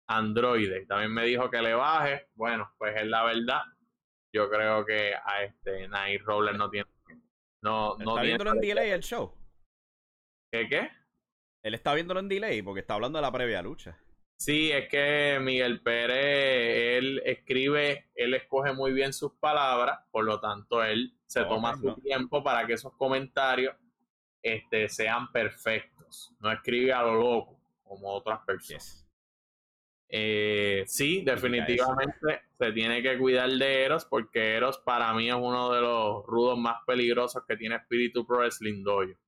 [0.06, 0.86] Android.
[0.86, 2.28] También me dijo que le baje.
[2.34, 3.62] Bueno, pues es la verdad.
[4.32, 6.88] Yo creo que a este Nair Robles no tiene.
[7.62, 9.34] No, no ¿Está viéndolo en delay el show?
[10.50, 10.90] ¿Qué qué?
[11.62, 13.98] Él está viéndolo en delay porque está hablando de la previa lucha.
[14.36, 20.40] Sí, es que Miguel Pérez, él escribe, él escoge muy bien sus palabras, por lo
[20.40, 23.74] tanto él se toma su tiempo para que esos comentarios
[24.42, 26.34] este, sean perfectos.
[26.40, 29.03] No escribe a lo loco, como otras personas.
[30.08, 35.72] Eh, sí, definitivamente se tiene que cuidar de Eros porque Eros para mí es uno
[35.72, 39.18] de los rudos más peligrosos que tiene Espíritu Pro Wrestling Dojo.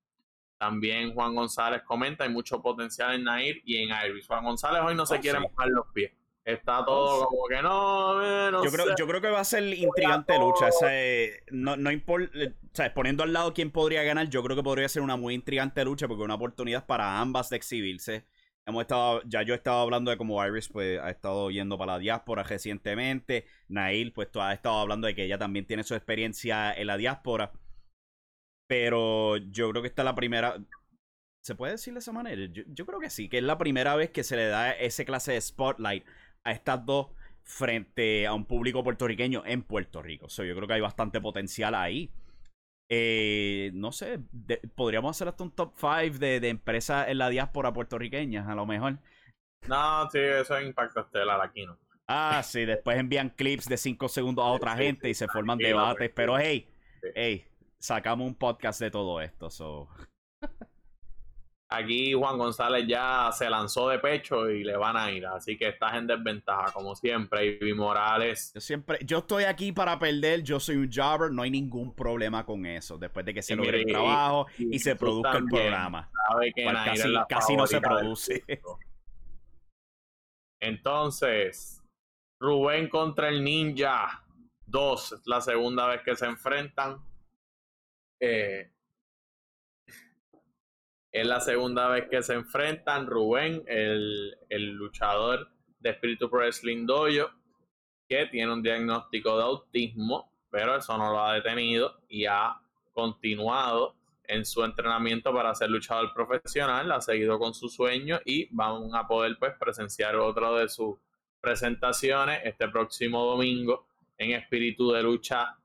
[0.59, 4.27] También Juan González comenta, hay mucho potencial en Nair y en Iris.
[4.27, 6.13] Juan González hoy no se oh, quiere mojar los pies.
[6.45, 9.65] Está todo oh, como que no, eh, yo, creo, yo creo que va a ser
[9.65, 10.69] intrigante lucha.
[11.51, 12.31] no, no importa,
[12.95, 16.07] poniendo al lado quién podría ganar, yo creo que podría ser una muy intrigante lucha
[16.07, 18.25] porque una oportunidad para ambas de exhibirse.
[18.69, 21.93] Hemos estado, ya yo he estado hablando de cómo Iris pues ha estado yendo para
[21.93, 23.47] la diáspora recientemente.
[23.69, 27.53] Nail pues ha estado hablando de que ella también tiene su experiencia en la diáspora.
[28.67, 30.57] Pero yo creo que esta es la primera.
[31.45, 32.43] ¿Se puede decir de esa manera?
[32.53, 35.33] Yo, creo que sí, que es la primera vez que se le da ese clase
[35.33, 36.05] de spotlight
[36.43, 37.09] a estas dos
[37.45, 40.29] frente a un público puertorriqueño en Puerto Rico.
[40.29, 42.11] So, yo creo que hay bastante potencial ahí.
[42.89, 44.21] Eh, no sé,
[44.75, 48.65] podríamos hacer hasta un top 5 de, de, empresas en la diáspora puertorriqueña, a lo
[48.65, 48.99] mejor.
[49.67, 51.79] No, sí, eso es impacto estelar aquí, ¿no?
[52.09, 56.11] Ah, sí, después envían clips de 5 segundos a otra gente y se forman debates,
[56.15, 56.69] pero hey,
[57.17, 57.45] hey,
[57.81, 59.89] sacamos un podcast de todo esto, so.
[61.69, 65.69] Aquí Juan González ya se lanzó de pecho y le van a ir, así que
[65.69, 67.59] estás en desventaja como siempre.
[67.61, 68.53] Y Morales.
[68.55, 72.47] Yo siempre, yo estoy aquí para perder, yo soy un jobber, no hay ningún problema
[72.47, 72.99] con eso.
[72.99, 76.09] Después de que se logre el trabajo y, se produzca el programa.
[76.85, 78.45] casi, casi no se produce.
[80.61, 81.83] Entonces,
[82.41, 84.25] Rubén contra el Ninja
[84.67, 86.99] 2, la segunda vez que se enfrentan.
[88.21, 88.71] Eh,
[91.17, 94.37] es la segunda vez que se enfrentan Rubén, el,
[94.73, 95.49] luchador
[95.81, 97.31] de Espíritu Pro Wrestling Dojo,
[98.07, 102.61] que tiene un diagnóstico de autismo, pero eso no lo ha detenido y ha
[102.93, 108.95] continuado en su entrenamiento para ser luchador profesional, ha seguido con su sueño y van
[108.95, 110.99] a poder pues presenciar otro de sus
[111.41, 113.87] presentaciones este próximo domingo
[114.19, 115.57] en Espíritu de Lucha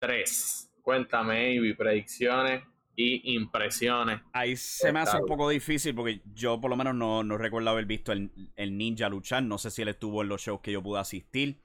[0.00, 0.72] 3.
[0.82, 2.64] Cuéntame, Ivy, predicciones
[2.96, 4.20] impresiones.
[4.32, 7.70] Ahí se me hace un poco difícil porque yo por lo menos no, no recuerdo
[7.70, 9.42] haber visto el, el, ninja luchar.
[9.42, 11.62] No sé si él estuvo en los shows que yo pude asistir.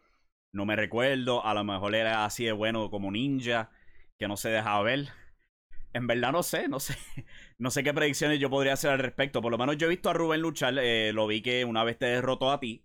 [0.52, 1.46] No me recuerdo.
[1.46, 3.72] A lo mejor era así de bueno como ninja,
[4.18, 5.10] que no se dejaba ver.
[5.94, 6.98] En verdad no sé, no sé.
[7.58, 9.42] No sé qué predicciones yo podría hacer al respecto.
[9.42, 10.78] Por lo menos yo he visto a Rubén luchar.
[10.80, 12.85] Eh, lo vi que una vez te derrotó a ti.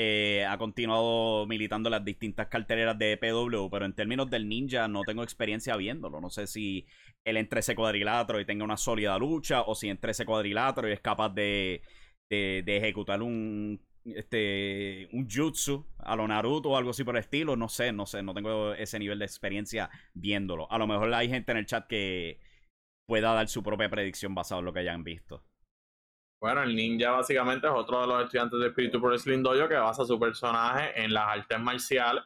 [0.00, 5.02] Eh, ha continuado militando las distintas carteleras de PW, pero en términos del ninja no
[5.02, 6.20] tengo experiencia viéndolo.
[6.20, 6.86] No sé si
[7.24, 10.92] él entre ese cuadrilátero y tenga una sólida lucha, o si entre ese cuadrilátero y
[10.92, 11.82] es capaz de,
[12.30, 17.68] ejecutar un este un jutsu a lo Naruto o algo así por el estilo, no
[17.68, 20.70] sé, no sé, no tengo ese nivel de experiencia viéndolo.
[20.70, 22.38] A lo mejor hay gente en el chat que
[23.08, 25.42] pueda dar su propia predicción basado en lo que hayan visto.
[26.40, 29.74] Bueno, el ninja básicamente es otro de los estudiantes de Espíritu Pro Wrestling Dojo que
[29.74, 32.22] basa su personaje en las artes marciales.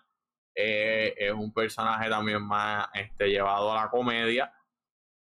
[0.54, 4.52] Eh, es un personaje también más este, llevado a la comedia.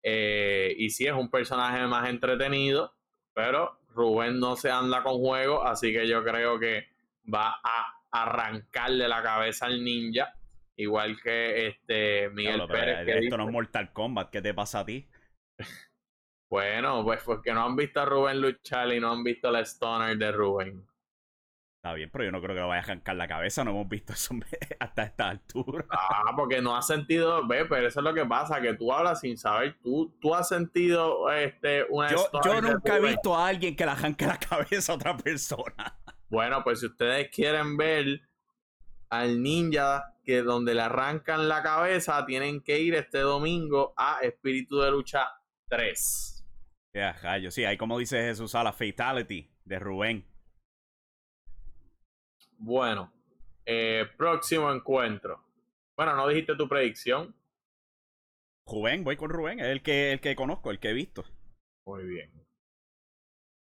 [0.01, 2.95] Eh, y sí es un personaje más entretenido,
[3.33, 6.87] pero Rubén no se anda con juego, así que yo creo que
[7.31, 10.33] va a arrancarle la cabeza al ninja,
[10.77, 13.23] igual que este Miguel Pérez.
[13.23, 15.09] esto no es Mortal Kombat, ¿qué te pasa a ti?
[16.49, 20.17] Bueno, pues porque no han visto a Rubén luchar y no han visto la Stoner
[20.17, 20.87] de Rubén.
[21.77, 23.87] Está bien, pero yo no creo que lo vaya a arrancar la cabeza, no hemos
[23.87, 24.33] visto eso
[24.79, 25.85] hasta esta altura.
[25.89, 29.19] Ah, porque no has sentido, ve, pero eso es lo que pasa, que tú hablas
[29.19, 33.75] sin saber, tú, tú has sentido este, una Yo, yo nunca he visto a alguien
[33.75, 35.97] que le arranque la cabeza a otra persona.
[36.29, 38.21] Bueno, pues si ustedes quieren ver
[39.09, 44.79] al ninja que donde le arrancan la cabeza, tienen que ir este domingo a Espíritu
[44.79, 45.25] de Lucha
[45.69, 46.36] 3.
[46.93, 50.25] Ya, yo sí, ahí como dice Jesús a la Fatality de Rubén.
[52.57, 53.13] Bueno,
[53.65, 55.43] eh, próximo encuentro.
[55.95, 57.35] Bueno, no dijiste tu predicción.
[58.65, 61.23] Rubén, voy con Rubén, es el que, el que conozco, el que he visto.
[61.85, 62.31] Muy bien.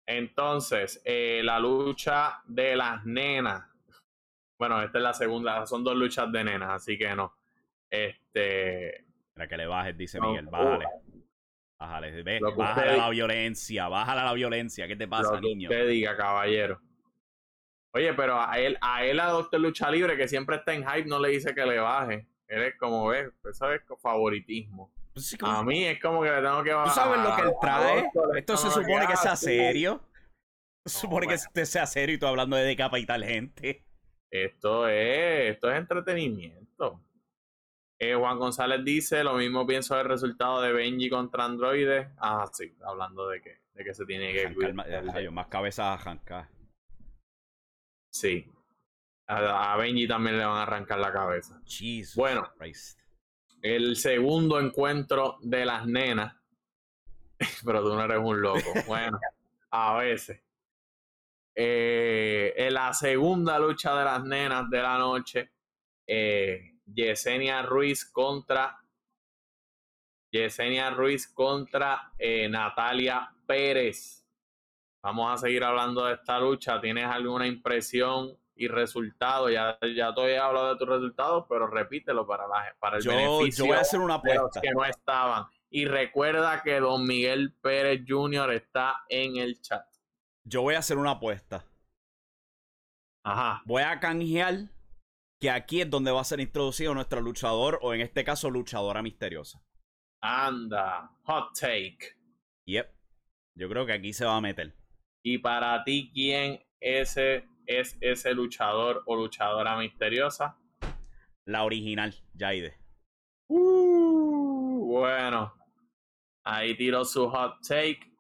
[0.05, 3.65] Entonces, eh, la lucha de las nenas.
[4.57, 7.35] Bueno, esta es la segunda, son dos luchas de nenas, así que no.
[7.89, 9.05] Este.
[9.33, 10.85] Para que le bajes, dice Miguel, bájale.
[11.83, 14.87] Bájale, ve, bájale la violencia, bájale la violencia.
[14.87, 15.67] ¿Qué te pasa, niño?
[15.67, 16.79] Te diga, caballero.
[17.93, 21.09] Oye, pero a él, a él, a Doctor Lucha Libre, que siempre está en hype,
[21.09, 22.25] no le dice que le baje.
[22.47, 24.93] Él es como, ves, eso es favoritismo.
[25.13, 26.87] Pues a mí es como que le tengo que bajar.
[26.87, 28.09] ¿Tú sabes lo que él trae?
[28.37, 30.01] Esto se supone que sea serio.
[30.85, 33.83] Se supone que este sea serio y tú hablando de decapitar gente.
[34.31, 37.01] Esto es, esto es entretenimiento.
[38.05, 42.09] Eh, Juan González dice, lo mismo pienso del resultado de Benji contra Androides.
[42.17, 44.73] Ah, sí, hablando de que, de que se tiene que cuidar.
[44.73, 44.87] Más,
[45.31, 46.49] más cabezas a arrancar.
[48.11, 48.45] Sí.
[49.25, 51.61] A, Benji también le van a arrancar la cabeza.
[52.17, 52.51] bueno,
[53.61, 56.35] el segundo encuentro de las nenas.
[57.65, 58.59] Pero tú no eres un loco.
[58.85, 59.17] Bueno,
[59.71, 60.41] a veces.
[61.55, 65.51] Eh, en la segunda lucha de las nenas de la noche,
[66.05, 68.83] eh, Yesenia Ruiz contra
[70.33, 74.25] Yesenia Ruiz contra eh, Natalia Pérez.
[75.03, 76.81] Vamos a seguir hablando de esta lucha.
[76.81, 79.49] ¿Tienes alguna impresión y resultado?
[79.49, 83.65] Ya, ya te he hablado de tus resultados, pero repítelo para, la, para el beneficio
[83.65, 84.41] yo voy a hacer una apuesta.
[84.41, 85.45] de los que no estaban.
[85.69, 88.53] Y recuerda que Don Miguel Pérez Jr.
[88.53, 89.85] está en el chat.
[90.45, 91.63] Yo voy a hacer una apuesta.
[93.23, 93.61] Ajá.
[93.65, 94.55] Voy a canjear
[95.43, 99.01] que aquí es donde va a ser introducido nuestro luchador, o en este caso, luchadora
[99.01, 99.61] misteriosa.
[100.21, 102.15] Anda, hot take.
[102.65, 102.89] Yep.
[103.57, 104.73] Yo creo que aquí se va a meter.
[105.21, 110.57] Y para ti, ¿quién ese es ese luchador o luchadora misteriosa?
[111.45, 112.77] La original, Jaide.
[113.49, 115.53] Uh, bueno,
[116.45, 118.12] ahí tiró su hot take.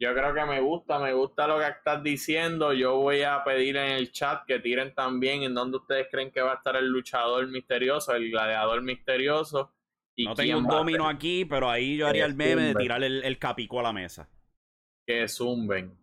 [0.00, 2.72] Yo creo que me gusta, me gusta lo que estás diciendo.
[2.72, 6.40] Yo voy a pedir en el chat que tiren también en donde ustedes creen que
[6.40, 9.72] va a estar el luchador misterioso, el gladiador misterioso.
[10.16, 13.24] Y no tengo un domino aquí, pero ahí yo haría el meme de tirar el,
[13.24, 14.28] el capico a la mesa.
[15.06, 15.96] Que zumben.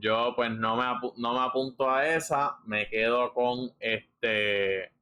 [0.00, 0.84] Yo pues no me,
[1.16, 4.92] no me apunto a esa, me quedo con este,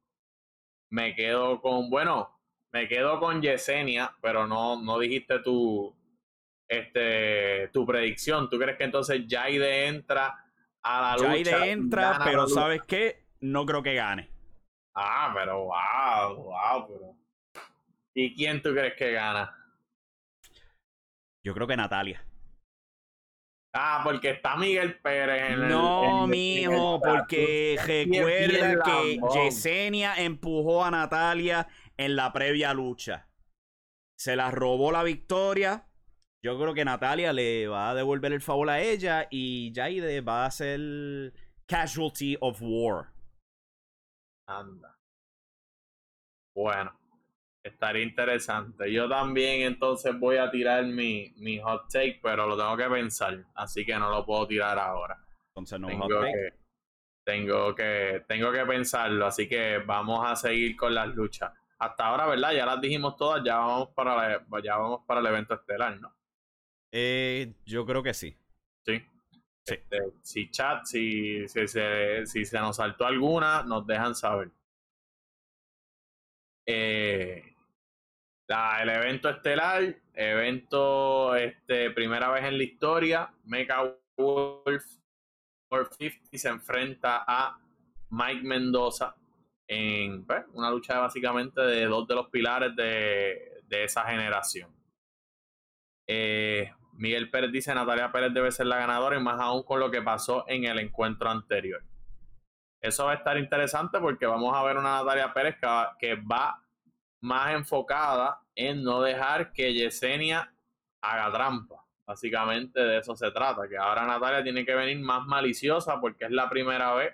[0.89, 2.31] me quedo con, bueno,
[2.71, 5.95] me quedo con Yesenia, pero no, no dijiste tu,
[6.67, 8.49] este, tu predicción.
[8.49, 10.45] ¿Tú crees que entonces Jaide entra
[10.83, 11.29] a la lucha?
[11.29, 13.27] Jaide entra, pero ¿sabes qué?
[13.39, 14.29] No creo que gane.
[14.95, 17.17] Ah, pero wow, wow, pero...
[18.15, 19.53] ¿Y quién tú crees que gana?
[21.43, 22.27] Yo creo que Natalia.
[23.73, 25.69] Ah, porque está Miguel Pérez en el.
[25.69, 33.29] No, mijo, porque recuerda que Yesenia empujó a Natalia en la previa lucha.
[34.17, 35.86] Se la robó la victoria.
[36.43, 40.45] Yo creo que Natalia le va a devolver el favor a ella y Jaide va
[40.45, 41.33] a ser
[41.65, 43.07] casualty of war.
[44.47, 44.97] Anda.
[46.55, 46.97] Bueno.
[47.67, 48.91] Estaría interesante.
[48.91, 53.43] Yo también entonces voy a tirar mi, mi hot take, pero lo tengo que pensar,
[53.55, 55.17] así que no lo puedo tirar ahora.
[55.49, 56.53] Entonces no tengo Que,
[57.25, 61.51] tengo que tengo que pensarlo, así que vamos a seguir con las luchas.
[61.79, 62.53] Hasta ahora, ¿verdad?
[62.53, 66.15] Ya las dijimos todas, ya vamos para ya vamos para el evento estelar, ¿no?
[66.91, 68.35] Eh, yo creo que sí.
[68.85, 69.01] Sí.
[69.65, 74.51] Este, si chat, si, si, si se nos saltó alguna, nos dejan saber.
[76.65, 77.55] Eh,
[78.47, 83.81] el evento estelar, evento este, primera vez en la historia, Mecha
[84.17, 84.85] Wolf
[85.69, 87.59] 450 se enfrenta a
[88.09, 89.15] Mike Mendoza
[89.67, 94.73] en pues, una lucha básicamente de dos de los pilares de, esa generación.
[96.07, 99.91] Eh, Miguel Pérez dice Natalia Pérez debe ser la ganadora y más aún con lo
[99.91, 101.83] que pasó en el encuentro anterior.
[102.81, 105.57] Eso va a estar interesante porque vamos a ver una Natalia Pérez
[105.99, 106.63] que va
[107.21, 110.53] más enfocada en no dejar que Yesenia
[111.01, 111.83] haga trampa.
[112.05, 116.31] Básicamente de eso se trata, que ahora Natalia tiene que venir más maliciosa porque es
[116.31, 117.13] la primera vez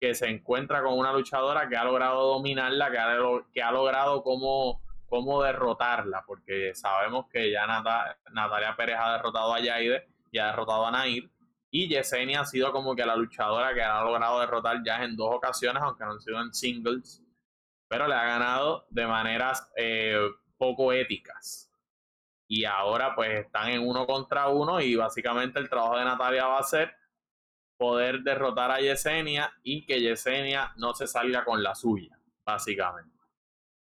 [0.00, 3.16] que se encuentra con una luchadora que ha logrado dominarla, que ha,
[3.52, 4.80] que ha logrado cómo,
[5.12, 10.86] cómo derrotarla, porque sabemos que ya Natalia Pérez ha derrotado a Yaide y ha derrotado
[10.86, 11.30] a Nair,
[11.70, 15.28] y Yesenia ha sido como que la luchadora que ha logrado derrotar ya en dos
[15.34, 17.22] ocasiones, aunque no han sido en singles,
[17.88, 20.16] pero le ha ganado de maneras eh,
[20.56, 21.70] poco éticas.
[22.48, 26.58] Y ahora pues están en uno contra uno y básicamente el trabajo de Natalia va
[26.58, 26.96] a ser
[27.76, 33.11] poder derrotar a Yesenia y que Yesenia no se salga con la suya, básicamente.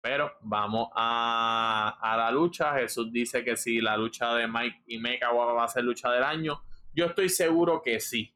[0.07, 2.73] Pero vamos a, a la lucha.
[2.75, 6.23] Jesús dice que si la lucha de Mike y Mecha va a ser lucha del
[6.23, 6.61] año.
[6.93, 8.33] Yo estoy seguro que sí.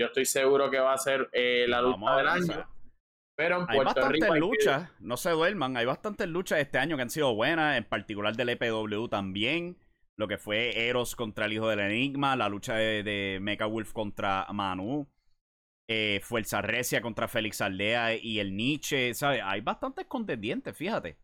[0.00, 2.68] Yo estoy seguro que va a ser eh, la lucha del año.
[3.36, 7.02] Pero en Puerto hay bastantes luchas, no se duerman, hay bastantes luchas este año que
[7.02, 9.76] han sido buenas, en particular del EPW también.
[10.16, 13.92] Lo que fue Eros contra el hijo del Enigma, la lucha de, de Mecha Wolf
[13.92, 15.06] contra Manu,
[15.92, 19.42] eh, Fuerza Recia contra Félix Aldea y el Nietzsche, ¿sabes?
[19.44, 21.18] Hay bastantes contendientes, fíjate.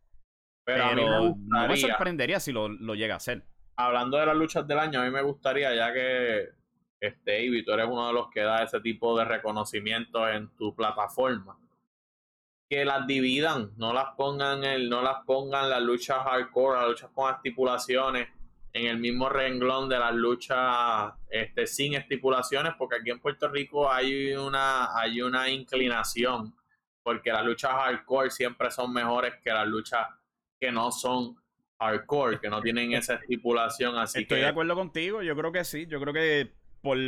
[0.65, 1.35] Pero, no
[1.69, 3.47] me sorprendería si lo, llega a hacer.
[3.77, 6.49] Hablando de las luchas del año, a mí me gustaría, ya que
[7.01, 10.75] este, Ivy, tú eres uno de los que da ese tipo de reconocimiento en tu
[10.75, 11.59] plataforma
[12.69, 17.11] que las dividan, no las pongan el, no las pongan las luchas hardcore, las luchas
[17.15, 18.29] con estipulaciones
[18.73, 23.91] en el mismo renglón de las luchas este, sin estipulaciones, porque aquí en Puerto Rico
[23.91, 26.55] hay una, hay una inclinación,
[27.03, 30.07] porque las luchas hardcore siempre son mejores que las luchas
[30.61, 31.37] que no son
[31.81, 33.97] hardcore, que no tienen esa estipulación.
[33.97, 36.53] Así Estoy de acuerdo contigo, yo creo que sí, yo creo que
[36.83, 36.99] por,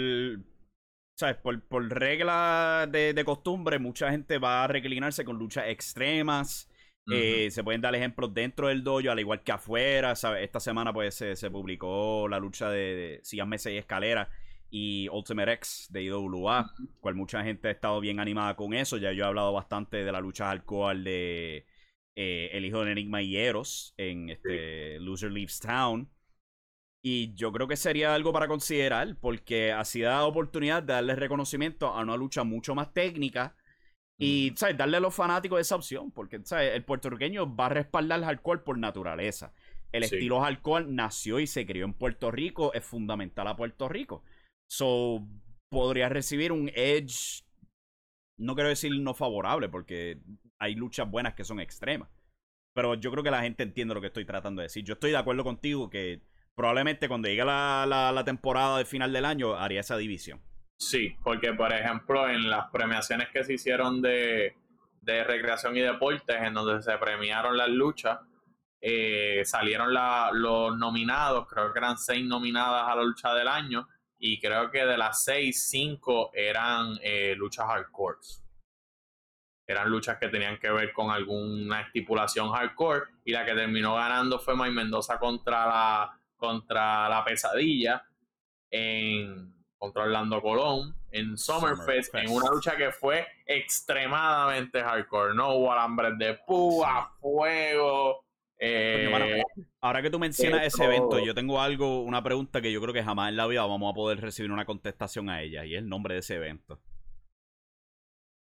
[1.19, 1.37] ¿sabes?
[1.37, 6.70] Por, por regla de, costumbre, mucha gente va a reclinarse con luchas extremas.
[7.13, 10.15] Eh, se pueden dar ejemplos dentro del dojo, al igual que afuera.
[10.17, 10.45] ¿sabes?
[10.45, 14.29] Esta semana pues se, publicó la lucha de, de Mesa y Escalera
[14.71, 18.97] y Ultimate X de IWA, cual mucha gente ha estado bien animada con eso.
[18.97, 21.67] Ya yo he hablado bastante de la lucha alcohol de,
[22.17, 26.11] eh, el hijo de Enigma y Eros en este Loser Leaves Town.
[27.03, 31.87] Y yo creo que sería algo para considerar, porque así da oportunidad de darle reconocimiento
[31.89, 33.57] a una lucha mucho más técnica
[34.21, 34.77] y, ¿sabes?
[34.77, 36.75] Darle a los fanáticos esa opción, porque, ¿sabes?
[36.75, 39.53] El puertorriqueño va a respaldar el hardcore por naturaleza.
[39.93, 44.23] El estilo hardcore nació y se crió en Puerto Rico, es fundamental a Puerto Rico.
[44.71, 45.27] So,
[45.71, 47.45] podría recibir un edge,
[48.39, 50.21] no quiero decir no favorable, porque
[50.61, 52.09] hay luchas buenas que son extremas.
[52.75, 54.85] Pero yo creo que la gente entiende lo que estoy tratando de decir.
[54.85, 56.23] Yo estoy de acuerdo contigo que
[56.55, 60.41] probablemente cuando llegue la, la, temporada de final del año haría esa división.
[60.81, 64.57] Sí, porque por ejemplo en las premiaciones que se hicieron de,
[65.03, 68.18] recreación y deportes, en donde se premiaron las luchas,
[68.81, 74.41] eh, salieron los nominados, creo que eran seis nominadas a la lucha del año, y
[74.41, 78.18] creo que de las seis, cinco eran eh, luchas hardcore.
[79.66, 84.39] Eran luchas que tenían que ver con alguna estipulación hardcore, y la que terminó ganando
[84.39, 88.03] fue May Mendoza contra la contra la pesadilla
[88.70, 95.35] en contra Orlando Colón en Summerfest, en una lucha que fue extremadamente hardcore.
[95.35, 98.22] No hubo alambres de púa, fuego.
[98.59, 99.43] Eh,
[99.81, 103.03] ahora que tú mencionas ese evento, yo tengo algo, una pregunta que yo creo que
[103.03, 105.89] jamás en la vida vamos a poder recibir una contestación a ella, y es el
[105.89, 106.78] nombre de ese evento.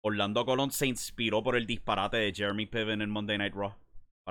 [0.01, 3.73] Orlando Colón se inspiró por el disparate de Jeremy Piven en Monday Night Raw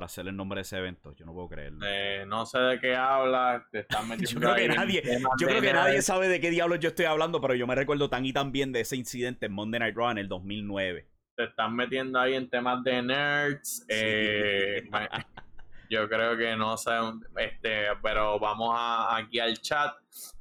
[0.01, 1.15] para hacer el nombre de ese evento.
[1.15, 1.79] Yo no puedo creerlo.
[1.87, 3.65] Eh, no sé de qué hablas.
[3.71, 5.03] Te están metiendo yo creo que nadie,
[5.39, 8.09] yo creo que nadie sabe de qué diablos yo estoy hablando, pero yo me recuerdo
[8.09, 11.07] tan y tan bien de ese incidente en Monday Night Raw en el 2009.
[11.37, 13.85] Te están metiendo ahí en temas de nerds.
[13.91, 14.89] Eh,
[15.91, 16.93] yo creo que no sé,
[17.37, 18.75] este, pero vamos
[19.11, 19.93] aquí al chat.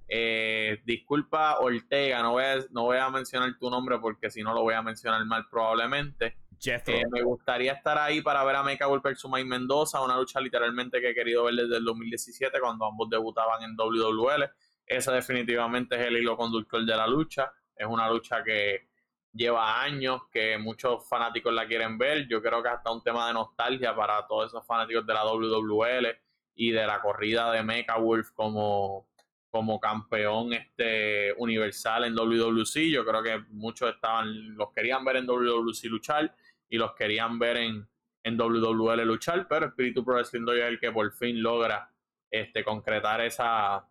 [0.07, 4.53] Eh, disculpa Ortega, no voy, a, no voy a mencionar tu nombre porque si no
[4.53, 6.37] lo voy a mencionar mal probablemente.
[6.65, 10.41] Eh, me gustaría estar ahí para ver a Mecha Wolf su Mike Mendoza, una lucha
[10.41, 14.43] literalmente que he querido ver desde el 2017 cuando ambos debutaban en WWL.
[14.85, 17.51] Ese definitivamente es el hilo conductor de la lucha.
[17.75, 18.89] Es una lucha que
[19.31, 22.27] lleva años, que muchos fanáticos la quieren ver.
[22.27, 26.07] Yo creo que hasta un tema de nostalgia para todos esos fanáticos de la WWL
[26.55, 29.07] y de la corrida de Mecha Wolf como,
[29.49, 32.89] como campeón este universal en WWC.
[32.91, 36.35] Yo creo que muchos estaban, los querían ver en WWC luchar
[36.69, 37.87] y los querían ver en,
[38.23, 41.91] en WWL luchar, pero Espíritu Pro Wrestling es el que por fin logra
[42.31, 43.87] este, concretar esa,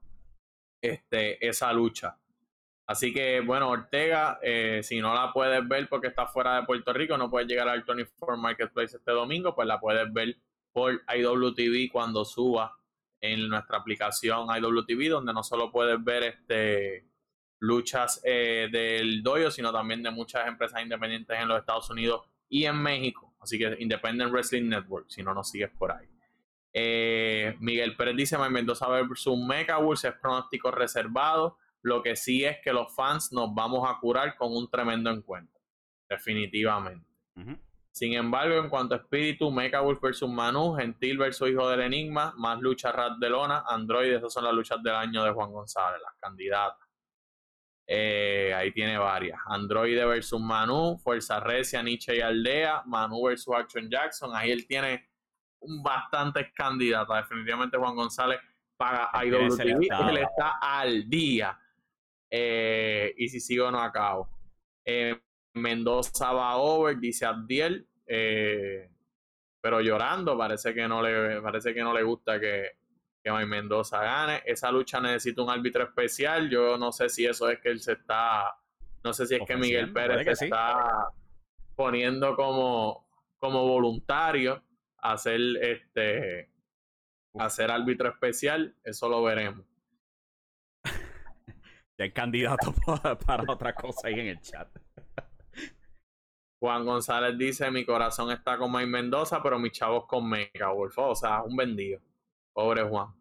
[0.82, 2.16] este, esa lucha.
[2.86, 6.92] Así que, bueno, Ortega, eh, si no la puedes ver porque está fuera de Puerto
[6.92, 10.38] Rico, no puedes llegar al 24 Marketplace este domingo, pues la puedes ver
[10.72, 12.78] por IWTV cuando suba
[13.20, 17.04] en nuestra aplicación IWTV, donde no solo puedes ver este
[17.60, 22.64] luchas eh, del doyo, sino también de muchas empresas independientes en los Estados Unidos y
[22.64, 23.34] en México.
[23.40, 26.08] Así que Independent Wrestling Network, si no nos sigues por ahí.
[26.72, 31.58] Eh, Miguel Pérez dice: May Mendoza versus Mecha Wolves es pronóstico reservado.
[31.82, 35.60] Lo que sí es que los fans nos vamos a curar con un tremendo encuentro.
[36.08, 37.06] Definitivamente.
[37.92, 42.32] Sin embargo, en cuanto a espíritu, Mecha Wolf versus Manu, Gentil versus Hijo del Enigma,
[42.36, 46.00] más lucha Rat de Lona, Android, esas son las luchas del año de Juan González,
[46.02, 46.87] las candidatas.
[47.90, 49.40] Eh, ahí tiene varias.
[49.46, 54.30] Android versus Manu, Fuerza Recia, Nietzsche y Aldea, Manu versus Action Jackson.
[54.34, 55.08] Ahí él tiene
[55.82, 57.16] bastantes candidatos.
[57.16, 58.40] Definitivamente Juan González
[58.76, 59.88] paga IWTV.
[60.10, 61.58] Él está al día.
[62.30, 64.28] Eh, y si sigo no acabo.
[64.84, 65.18] Eh,
[65.54, 67.88] Mendoza va over, dice Abdiel.
[68.06, 72.72] pero llorando, parece que no le, parece que no le gusta que,
[73.28, 74.42] que May Mendoza gane.
[74.46, 76.48] Esa lucha necesita un árbitro especial.
[76.48, 78.56] Yo no sé si eso es que él se está.
[79.04, 81.08] No sé si es que Miguel Pérez se está
[81.76, 83.06] poniendo como,
[83.38, 84.62] como voluntario
[84.96, 86.50] a ser este
[87.38, 88.74] hacer árbitro especial.
[88.82, 89.66] Eso lo veremos.
[91.98, 92.74] ya hay candidato
[93.26, 94.68] para, otra cosa ahí en el chat.
[96.60, 100.98] Juan González dice: Mi corazón está con May Mendoza, pero mis chavos con Mega Wolf.
[100.98, 102.00] O sea, un vendido.
[102.52, 103.17] Pobre Juan.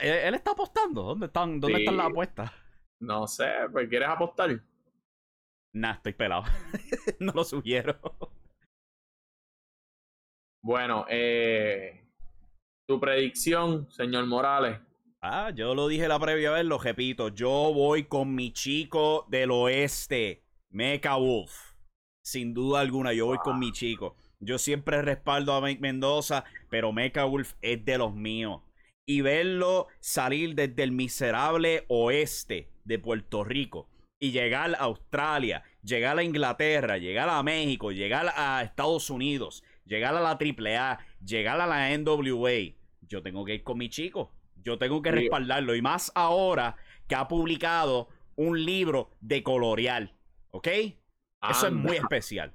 [0.00, 1.02] ¿Él, está apostando?
[1.02, 2.52] ¿Dónde están, dónde están las apuestas?
[3.00, 4.62] No sé, pues ¿quieres apostar?
[5.74, 6.44] Nah, estoy pelado.
[7.20, 7.98] no lo sugiero.
[10.62, 12.06] Bueno, eh,
[12.88, 14.80] tu predicción, señor Morales.
[15.22, 17.28] Ah, yo lo dije la previa vez, lo repito.
[17.28, 21.74] Yo voy con mi chico del oeste, Mecha Wolf.
[22.24, 24.16] Sin duda alguna, yo voy con mi chico.
[24.40, 28.62] Yo siempre respaldo a Mike Mendoza, pero Mecha Wolf es de los míos.
[29.06, 33.88] Y verlo salir desde el miserable oeste de Puerto Rico
[34.18, 40.16] y llegar a Australia, llegar a Inglaterra, llegar a México, llegar a Estados Unidos, llegar
[40.16, 42.74] a la AAA, llegar a la NWA,
[43.08, 44.32] yo tengo que ir con mi chico.
[44.56, 45.74] Yo tengo que respaldarlo.
[45.74, 46.76] Y más ahora
[47.06, 50.12] que ha publicado un libro de coloreal.
[50.50, 50.68] ¿Ok?
[51.48, 52.52] Eso es muy especial.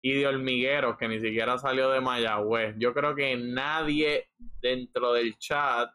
[0.00, 2.74] Y de hormigueros, que ni siquiera salió de Mayagüez.
[2.78, 4.30] Yo creo que nadie
[4.60, 5.90] dentro del chat,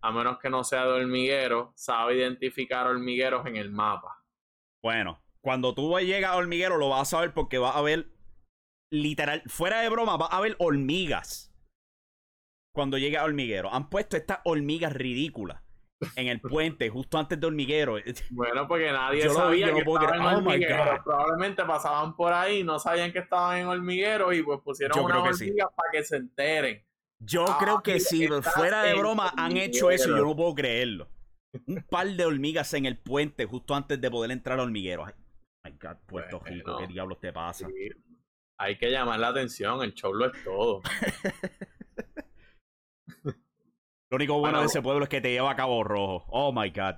[0.00, 4.24] a menos que no sea de hormiguero, sabe identificar hormigueros en el mapa.
[4.82, 8.12] Bueno, cuando tú llegas a hormiguero lo vas a ver porque va a ver
[8.90, 11.52] literal, fuera de broma, va a haber hormigas
[12.72, 13.72] cuando llegue a hormiguero.
[13.72, 15.62] Han puesto estas hormigas ridículas
[16.16, 17.96] en el puente justo antes de hormiguero.
[18.30, 21.02] Bueno, porque nadie sabía que estaban en oh hormiguero.
[21.04, 25.68] Probablemente pasaban por ahí, no sabían que estaban en hormiguero y pues pusieron unas hormigas
[25.74, 26.84] para que se enteren.
[27.18, 31.08] Yo ah, creo que sí, fuera de broma han hecho eso yo no puedo creerlo.
[31.66, 35.04] Un par de hormigas en el puente justo antes de poder entrar al hormiguero.
[35.04, 35.14] Ay,
[35.64, 37.68] my God, Puerto Rico, ¿qué diablos te pasa?
[38.58, 40.82] Hay que llamar la atención, el show lo es todo.
[44.12, 46.26] Lo único bueno, de ese pueblo es que te lleva a Cabo Rojo.
[46.28, 46.96] Oh my God.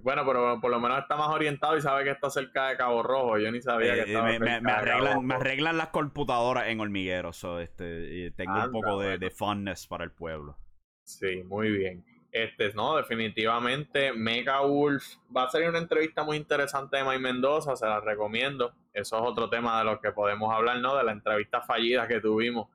[0.00, 3.02] bueno, pero por lo menos está más orientado y sabe que está cerca de Cabo
[3.02, 3.36] Rojo.
[3.36, 7.28] Yo ni sabía que eh, estaba me, me, arreglan, me, arreglan, las computadoras en hormiguero.
[7.60, 10.56] este, tengo un poco de, de, funness para el pueblo.
[11.04, 12.02] Sí, muy bien.
[12.32, 15.04] Este, no, definitivamente Mega Wolf
[15.36, 18.72] va a ser una entrevista muy interesante de May Mendoza, se la recomiendo.
[18.94, 20.96] Eso es otro tema de lo que podemos hablar, ¿no?
[20.96, 22.70] De la entrevista fallida que tuvimos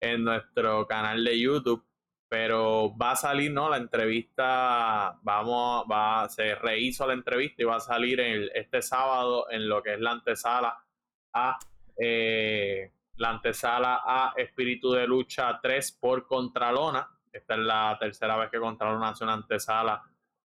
[0.00, 1.84] en nuestro canal de YouTube
[2.28, 3.68] pero va a salir, ¿no?
[3.70, 9.68] La entrevista, vamos, va, se rehizo la entrevista y va a salir este sábado en
[9.68, 10.78] lo que es la antesala
[11.32, 11.58] a
[11.96, 17.08] eh, la antesala a Espíritu de Lucha 3 por Contralona.
[17.32, 20.02] Esta es la tercera vez que Contralona hace una antesala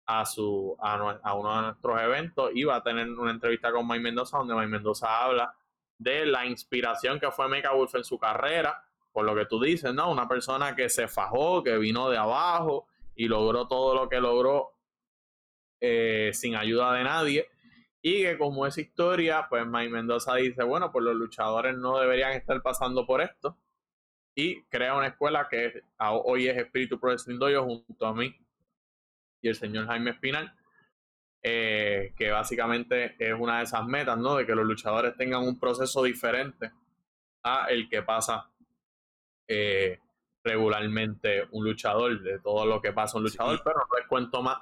[0.07, 4.01] a su a, uno de nuestros eventos y va a tener una entrevista con Mike
[4.01, 5.55] Mendoza donde Mike Mendoza habla
[5.99, 8.86] de la inspiración que fue Mega Wolf en su carrera
[9.17, 10.11] por lo que tú dices, ¿no?
[10.11, 14.75] Una persona que se fajó, que vino de abajo y logró todo lo que logró
[15.81, 17.49] eh, sin ayuda de nadie.
[18.03, 22.33] Y que como esa historia, pues Mike Mendoza dice, bueno, pues los luchadores no deberían
[22.33, 23.57] estar pasando por esto.
[24.35, 28.37] Y crea una escuela que hoy es Espíritu Pro Wrestling junto a mí
[29.41, 30.55] y el señor Jaime Espinal.
[31.43, 34.37] Eh, que básicamente es una de esas metas, ¿no?
[34.37, 36.71] De que los luchadores tengan un proceso diferente
[37.43, 38.51] a el que pasa
[39.49, 39.99] eh,
[40.45, 44.59] regularmente un luchador, de todo lo que pasa un luchador, pero no les cuento más.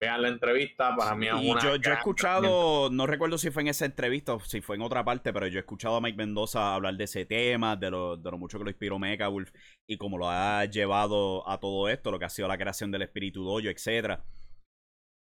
[0.00, 1.60] Vean la entrevista, para mí es una.
[1.60, 4.82] Yo, yo he escuchado, no recuerdo si fue en esa entrevista o si fue en
[4.82, 8.16] otra parte, pero yo he escuchado a Mike Mendoza hablar de ese tema, de lo,
[8.16, 9.50] de lo mucho que lo inspiró Mega Wolf
[9.88, 13.02] y cómo lo ha llevado a todo esto, lo que ha sido la creación del
[13.02, 14.24] espíritu dojo, etcétera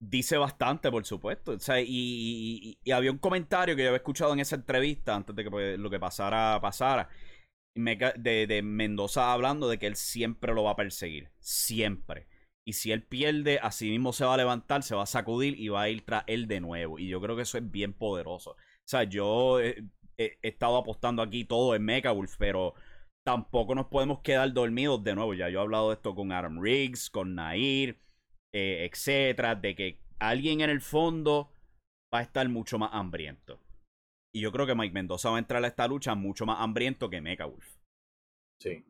[0.00, 1.52] dice bastante, por supuesto.
[1.52, 5.44] O sea, y, había un comentario que yo había escuchado en esa entrevista antes de
[5.44, 7.08] que pues, lo que pasara pasara
[7.74, 11.30] de, de Mendoza hablando de que él siempre lo va a perseguir.
[11.38, 12.28] Siempre.
[12.64, 15.68] Y si él pierde, así mismo se va a levantar, se va a sacudir y
[15.68, 16.98] va a ir tras él de nuevo.
[16.98, 18.52] Y yo creo que eso es bien poderoso.
[18.52, 22.74] O sea, yo he, estado apostando aquí todo en Mecha Wolf, pero
[23.24, 25.34] tampoco nos podemos quedar dormidos de nuevo.
[25.34, 27.98] Ya yo he hablado de esto con Adam Riggs, con Nair,
[28.52, 31.52] eh, etcétera, de que alguien en el fondo
[32.14, 33.59] va a estar mucho más hambriento.
[34.32, 37.10] Y yo creo que Mike Mendoza va a entrar a esta lucha mucho más hambriento
[37.10, 37.66] que Mecha Wolf.
[38.58, 38.84] Sí.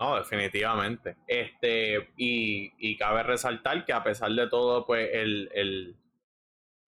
[0.00, 1.16] No, definitivamente.
[1.28, 5.96] Este, y, y, cabe resaltar que a pesar de todo, pues el, el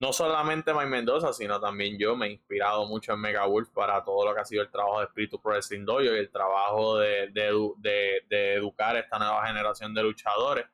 [0.00, 4.04] no solamente Mike Mendoza, sino también yo me he inspirado mucho en Mega Wolf para
[4.04, 7.28] todo lo que ha sido el trabajo de Espíritu Pro Wrestling y el trabajo de,
[7.28, 10.66] de, de, educar a esta nueva generación de luchadores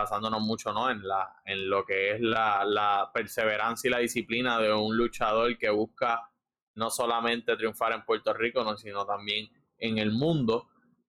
[0.00, 0.90] basándonos mucho ¿no?
[0.90, 5.56] en, la, en lo que es la, la, perseverancia y la disciplina de un luchador
[5.58, 6.30] que busca
[6.74, 8.76] no solamente triunfar en Puerto Rico, ¿no?
[8.76, 10.68] sino también en el mundo.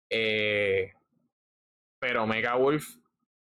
[0.08, 0.92] Eh,
[1.98, 2.86] pero Mega Wolf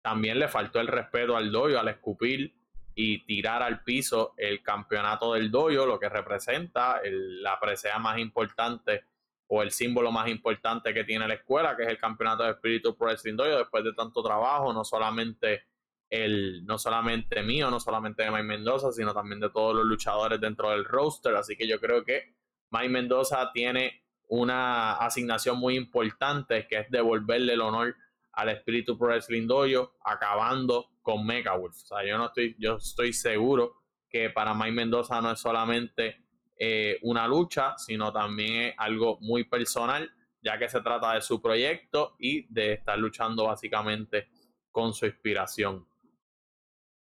[0.02, 2.56] también le faltó el respeto al doyo, al escupir
[2.96, 9.04] y tirar al piso el campeonato del doyo, lo que representa la presea más importante
[9.52, 12.96] o el símbolo más importante que tiene la escuela, que es el campeonato de espíritu
[12.96, 15.64] Pro Wrestling Dojo, después de tanto trabajo, no solamente
[16.08, 20.40] el, no solamente mío, no solamente de Mike Mendoza, sino también de todos los luchadores
[20.40, 21.36] dentro del roster.
[21.36, 22.36] Así que yo creo que
[22.70, 27.96] Mike Mendoza tiene una asignación muy importante, que es devolverle el honor
[28.34, 31.76] al espíritu Pro Wrestling Dojo, acabando con Mega Wolf.
[31.76, 33.78] O sea, yo no estoy, yo estoy seguro
[34.08, 36.24] que para Mike Mendoza no es solamente
[36.62, 42.18] eh, una lucha, sino también algo muy personal, ya que se trata de su proyecto
[42.20, 44.28] y de estar luchando básicamente
[44.70, 45.88] con su inspiración.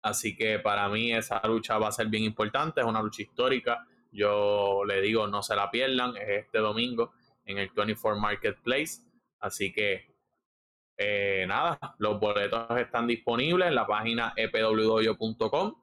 [0.02, 3.86] Así que para mí esa lucha va a ser bien importante, es una lucha histórica.
[4.10, 7.12] Yo le digo, no se la pierdan, es este domingo
[7.44, 9.02] en el 24 Marketplace.
[9.38, 10.14] Así que
[10.96, 15.74] eh, nada, los boletos están disponibles en la página epwdoyo.com.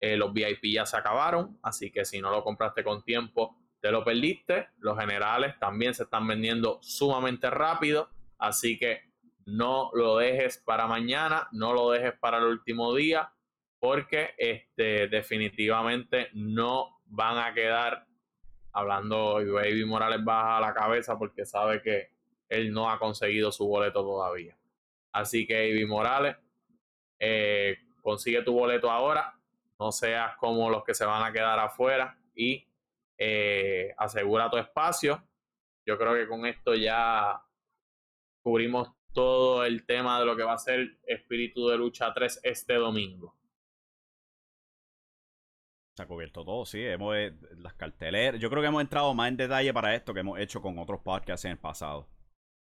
[0.00, 3.90] Eh, los VIP ya se acabaron, así que si no lo compraste con tiempo, te
[3.90, 4.68] lo perdiste.
[4.78, 9.02] Los generales también se están vendiendo sumamente rápido, así que
[9.46, 13.32] no lo dejes para mañana, no lo dejes para el último día,
[13.80, 18.06] porque este, definitivamente no van a quedar
[18.72, 22.10] hablando y Baby Morales baja la cabeza porque sabe que
[22.48, 24.56] él no ha conseguido su boleto todavía.
[25.12, 26.36] Así que Baby Morales,
[27.18, 29.37] eh, consigue tu boleto ahora,
[29.78, 32.66] no seas como los que se van a quedar afuera y
[33.16, 35.22] eh, asegura tu espacio.
[35.86, 37.42] Yo creo que con esto ya
[38.42, 42.74] cubrimos todo el tema de lo que va a ser Espíritu de Lucha 3 este
[42.74, 43.34] domingo.
[45.96, 46.84] Se ha cubierto todo, sí.
[46.84, 48.40] Hemos eh, las carteleras.
[48.40, 51.00] Yo creo que hemos entrado más en detalle para esto que hemos hecho con otros
[51.00, 52.06] podcasts en el pasado.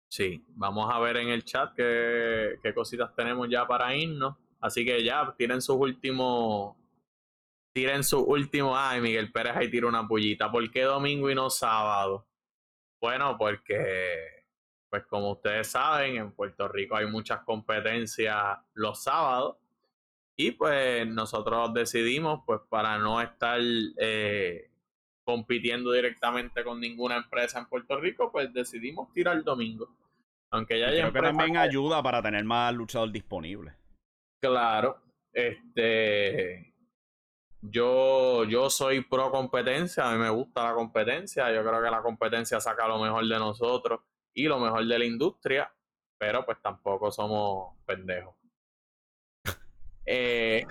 [0.09, 4.37] Sí, vamos a ver en el chat qué, qué cositas tenemos ya para irnos.
[4.61, 6.77] Así que ya tienen sus últimos.
[7.77, 8.75] Tiren sus últimos.
[8.75, 10.51] Ay, Miguel Pérez ahí tira una pullita.
[10.51, 12.27] ¿Por qué domingo y no sábado?
[13.03, 14.47] Bueno, porque,
[14.89, 19.59] pues como ustedes saben, en Puerto Rico hay muchas competencias los sábados.
[20.39, 23.61] Y pues nosotros decidimos, pues para no estar
[23.99, 24.71] eh,
[25.27, 29.95] compitiendo directamente con ninguna empresa en Puerto Rico, pues decidimos tirar el domingo.
[30.51, 33.75] Aunque ya creo que también ayuda para tener más luchador disponible.
[34.43, 34.99] Claro,
[35.31, 36.75] este
[37.61, 42.03] yo, yo soy pro competencia, a mí me gusta la competencia, yo creo que la
[42.03, 44.01] competencia saca lo mejor de nosotros
[44.35, 45.73] y lo mejor de la industria,
[46.19, 48.35] pero pues tampoco somos pendejos.
[50.09, 50.65] Eh,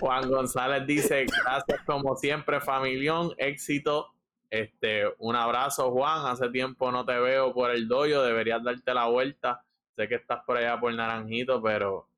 [0.00, 4.12] Juan González dice, gracias como siempre, familión, éxito.
[4.50, 6.26] Este, un abrazo, Juan.
[6.26, 9.64] Hace tiempo no te veo por el doyo, deberías darte la vuelta.
[9.94, 12.09] Sé que estás por allá por Naranjito, pero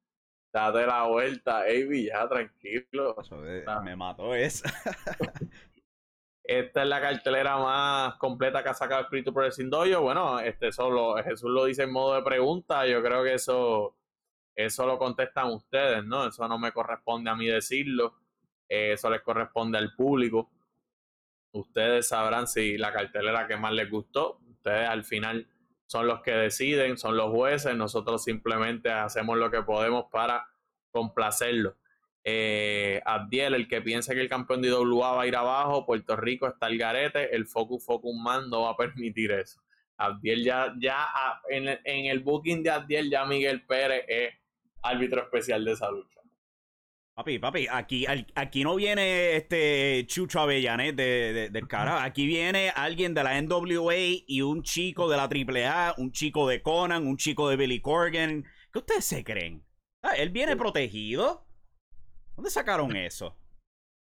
[0.52, 3.16] date la vuelta, Avi, ya tranquilo.
[3.82, 4.68] me mató esa.
[6.44, 10.02] Esta es la cartelera más completa que ha sacado Espíritu por el Sindoyo.
[10.02, 12.86] Bueno, este solo Jesús lo dice en modo de pregunta.
[12.86, 13.96] Yo creo que eso
[14.54, 16.26] eso lo contestan ustedes, ¿no?
[16.26, 18.14] Eso no me corresponde a mí decirlo.
[18.68, 20.50] Eso les corresponde al público.
[21.52, 24.40] Ustedes sabrán si la cartelera que más les gustó.
[24.50, 25.46] Ustedes al final
[25.92, 27.76] son los que deciden, son los jueces.
[27.76, 30.48] Nosotros simplemente hacemos lo que podemos para
[30.90, 31.76] complacerlo.
[32.24, 36.16] Eh, Abdiel, el que piensa que el campeón de IWA va a ir abajo, Puerto
[36.16, 39.60] Rico está el garete, el Focus Focus Man no va a permitir eso.
[39.98, 44.32] Abdiel ya, ya ah, en, en el booking de Abdiel ya Miguel Pérez es
[44.80, 46.21] árbitro especial de esa lucha.
[47.14, 52.04] Papi, papi, aquí, aquí no viene este Chucho Avellanet de, del cara.
[52.04, 53.94] Aquí viene alguien de la NWA
[54.26, 58.46] y un chico de la AAA, un chico de Conan, un chico de Billy Corgan.
[58.72, 59.62] ¿Qué ustedes se creen?
[60.02, 61.44] Ah, él viene protegido.
[62.34, 63.36] ¿Dónde sacaron eso?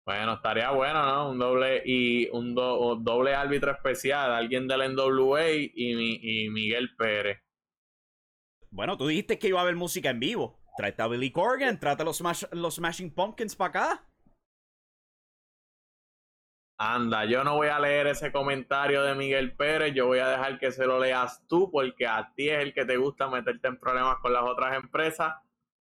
[0.04, 1.30] Bueno, estaría bueno, ¿no?
[1.30, 7.38] Un doble y un, doble árbitro especial, alguien de la NWA y, y Miguel Pérez.
[8.70, 10.58] Bueno, tú dijiste que iba a haber música en vivo.
[10.78, 12.22] Trata a Billy Corgan, trata a los,
[12.52, 14.04] los Smashing Pumpkins para acá.
[16.78, 20.60] Anda, yo no voy a leer ese comentario de Miguel Pérez, yo voy a dejar
[20.60, 23.76] que se lo leas tú porque a ti es el que te gusta meterte en
[23.76, 25.34] problemas con las otras empresas.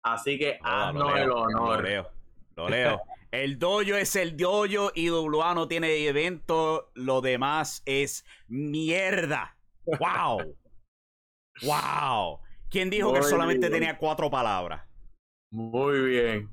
[0.02, 1.76] Así que ah, haznos el honor.
[1.76, 2.10] Lo leo,
[2.56, 3.02] lo leo.
[3.32, 9.58] el dojo es el dojo y WA no tiene evento, lo demás es mierda.
[9.84, 10.56] ¡Wow!
[11.60, 12.40] ¡Wow!
[12.70, 14.82] ¿Quién dijo que solamente tenía cuatro palabras?
[15.50, 16.48] Muy bien.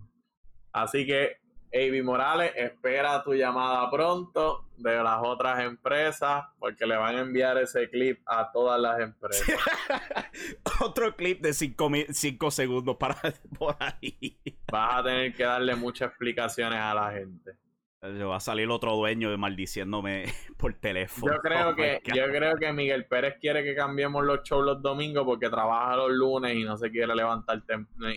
[0.72, 1.38] Así que,
[1.72, 7.58] Avi Morales, espera tu llamada pronto de las otras empresas, porque le van a enviar
[7.60, 9.48] ese clip a todas las empresas.
[10.82, 13.16] Otro clip de cinco, cinco segundos para
[13.60, 14.40] por ahí.
[14.72, 17.58] Vas a tener que darle muchas explicaciones a la gente.
[18.04, 20.26] Va a salir otro dueño maldiciéndome
[20.58, 21.34] por teléfono.
[21.34, 25.26] Yo creo que, yo creo que Miguel Pérez quiere que cambiemos los shows los domingos
[25.26, 27.64] porque trabaja los lunes y no se quiere levantar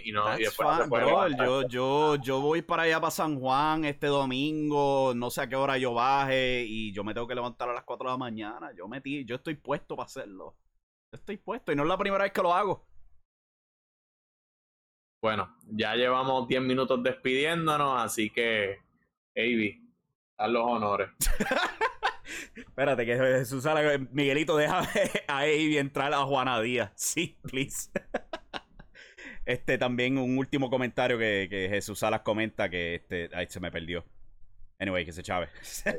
[0.04, 5.40] y no yo, yo, yo voy para allá para San Juan este domingo, no sé
[5.42, 8.12] a qué hora yo baje y yo me tengo que levantar a las 4 de
[8.12, 8.72] la mañana.
[8.76, 10.56] Yo metí, yo estoy puesto para hacerlo.
[11.10, 12.86] estoy puesto y no es la primera vez que lo hago.
[15.22, 18.89] Bueno, ya llevamos 10 minutos despidiéndonos, así que
[19.40, 19.92] Avi,
[20.36, 21.08] haz los honores.
[22.54, 23.66] Espérate, que Jesús
[24.12, 24.80] Miguelito, deja
[25.28, 26.92] a Avi entrar a Juana Díaz.
[26.94, 27.90] Sí, please.
[29.46, 33.30] Este también un último comentario que, Jesús Salas comenta que este.
[33.34, 34.04] Ay, se me perdió.
[34.78, 35.48] Anyway, que se chave.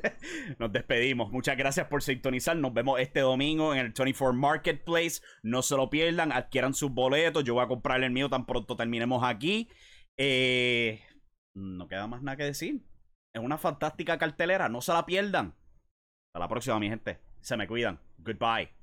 [0.59, 1.31] Nos despedimos.
[1.31, 2.55] Muchas gracias por sintonizar.
[2.55, 5.21] Nos vemos este domingo en el 24 Marketplace.
[5.43, 6.31] No se lo pierdan.
[6.31, 7.43] Adquieran sus boletos.
[7.43, 9.69] Yo voy a comprar el mío tan pronto terminemos aquí.
[10.17, 11.01] Eh,
[11.53, 12.81] no queda más nada que decir.
[13.34, 14.69] Es una fantástica cartelera.
[14.69, 15.55] No se la pierdan.
[16.29, 17.19] Hasta la próxima, mi gente.
[17.41, 17.99] Se me cuidan.
[18.17, 18.80] Goodbye.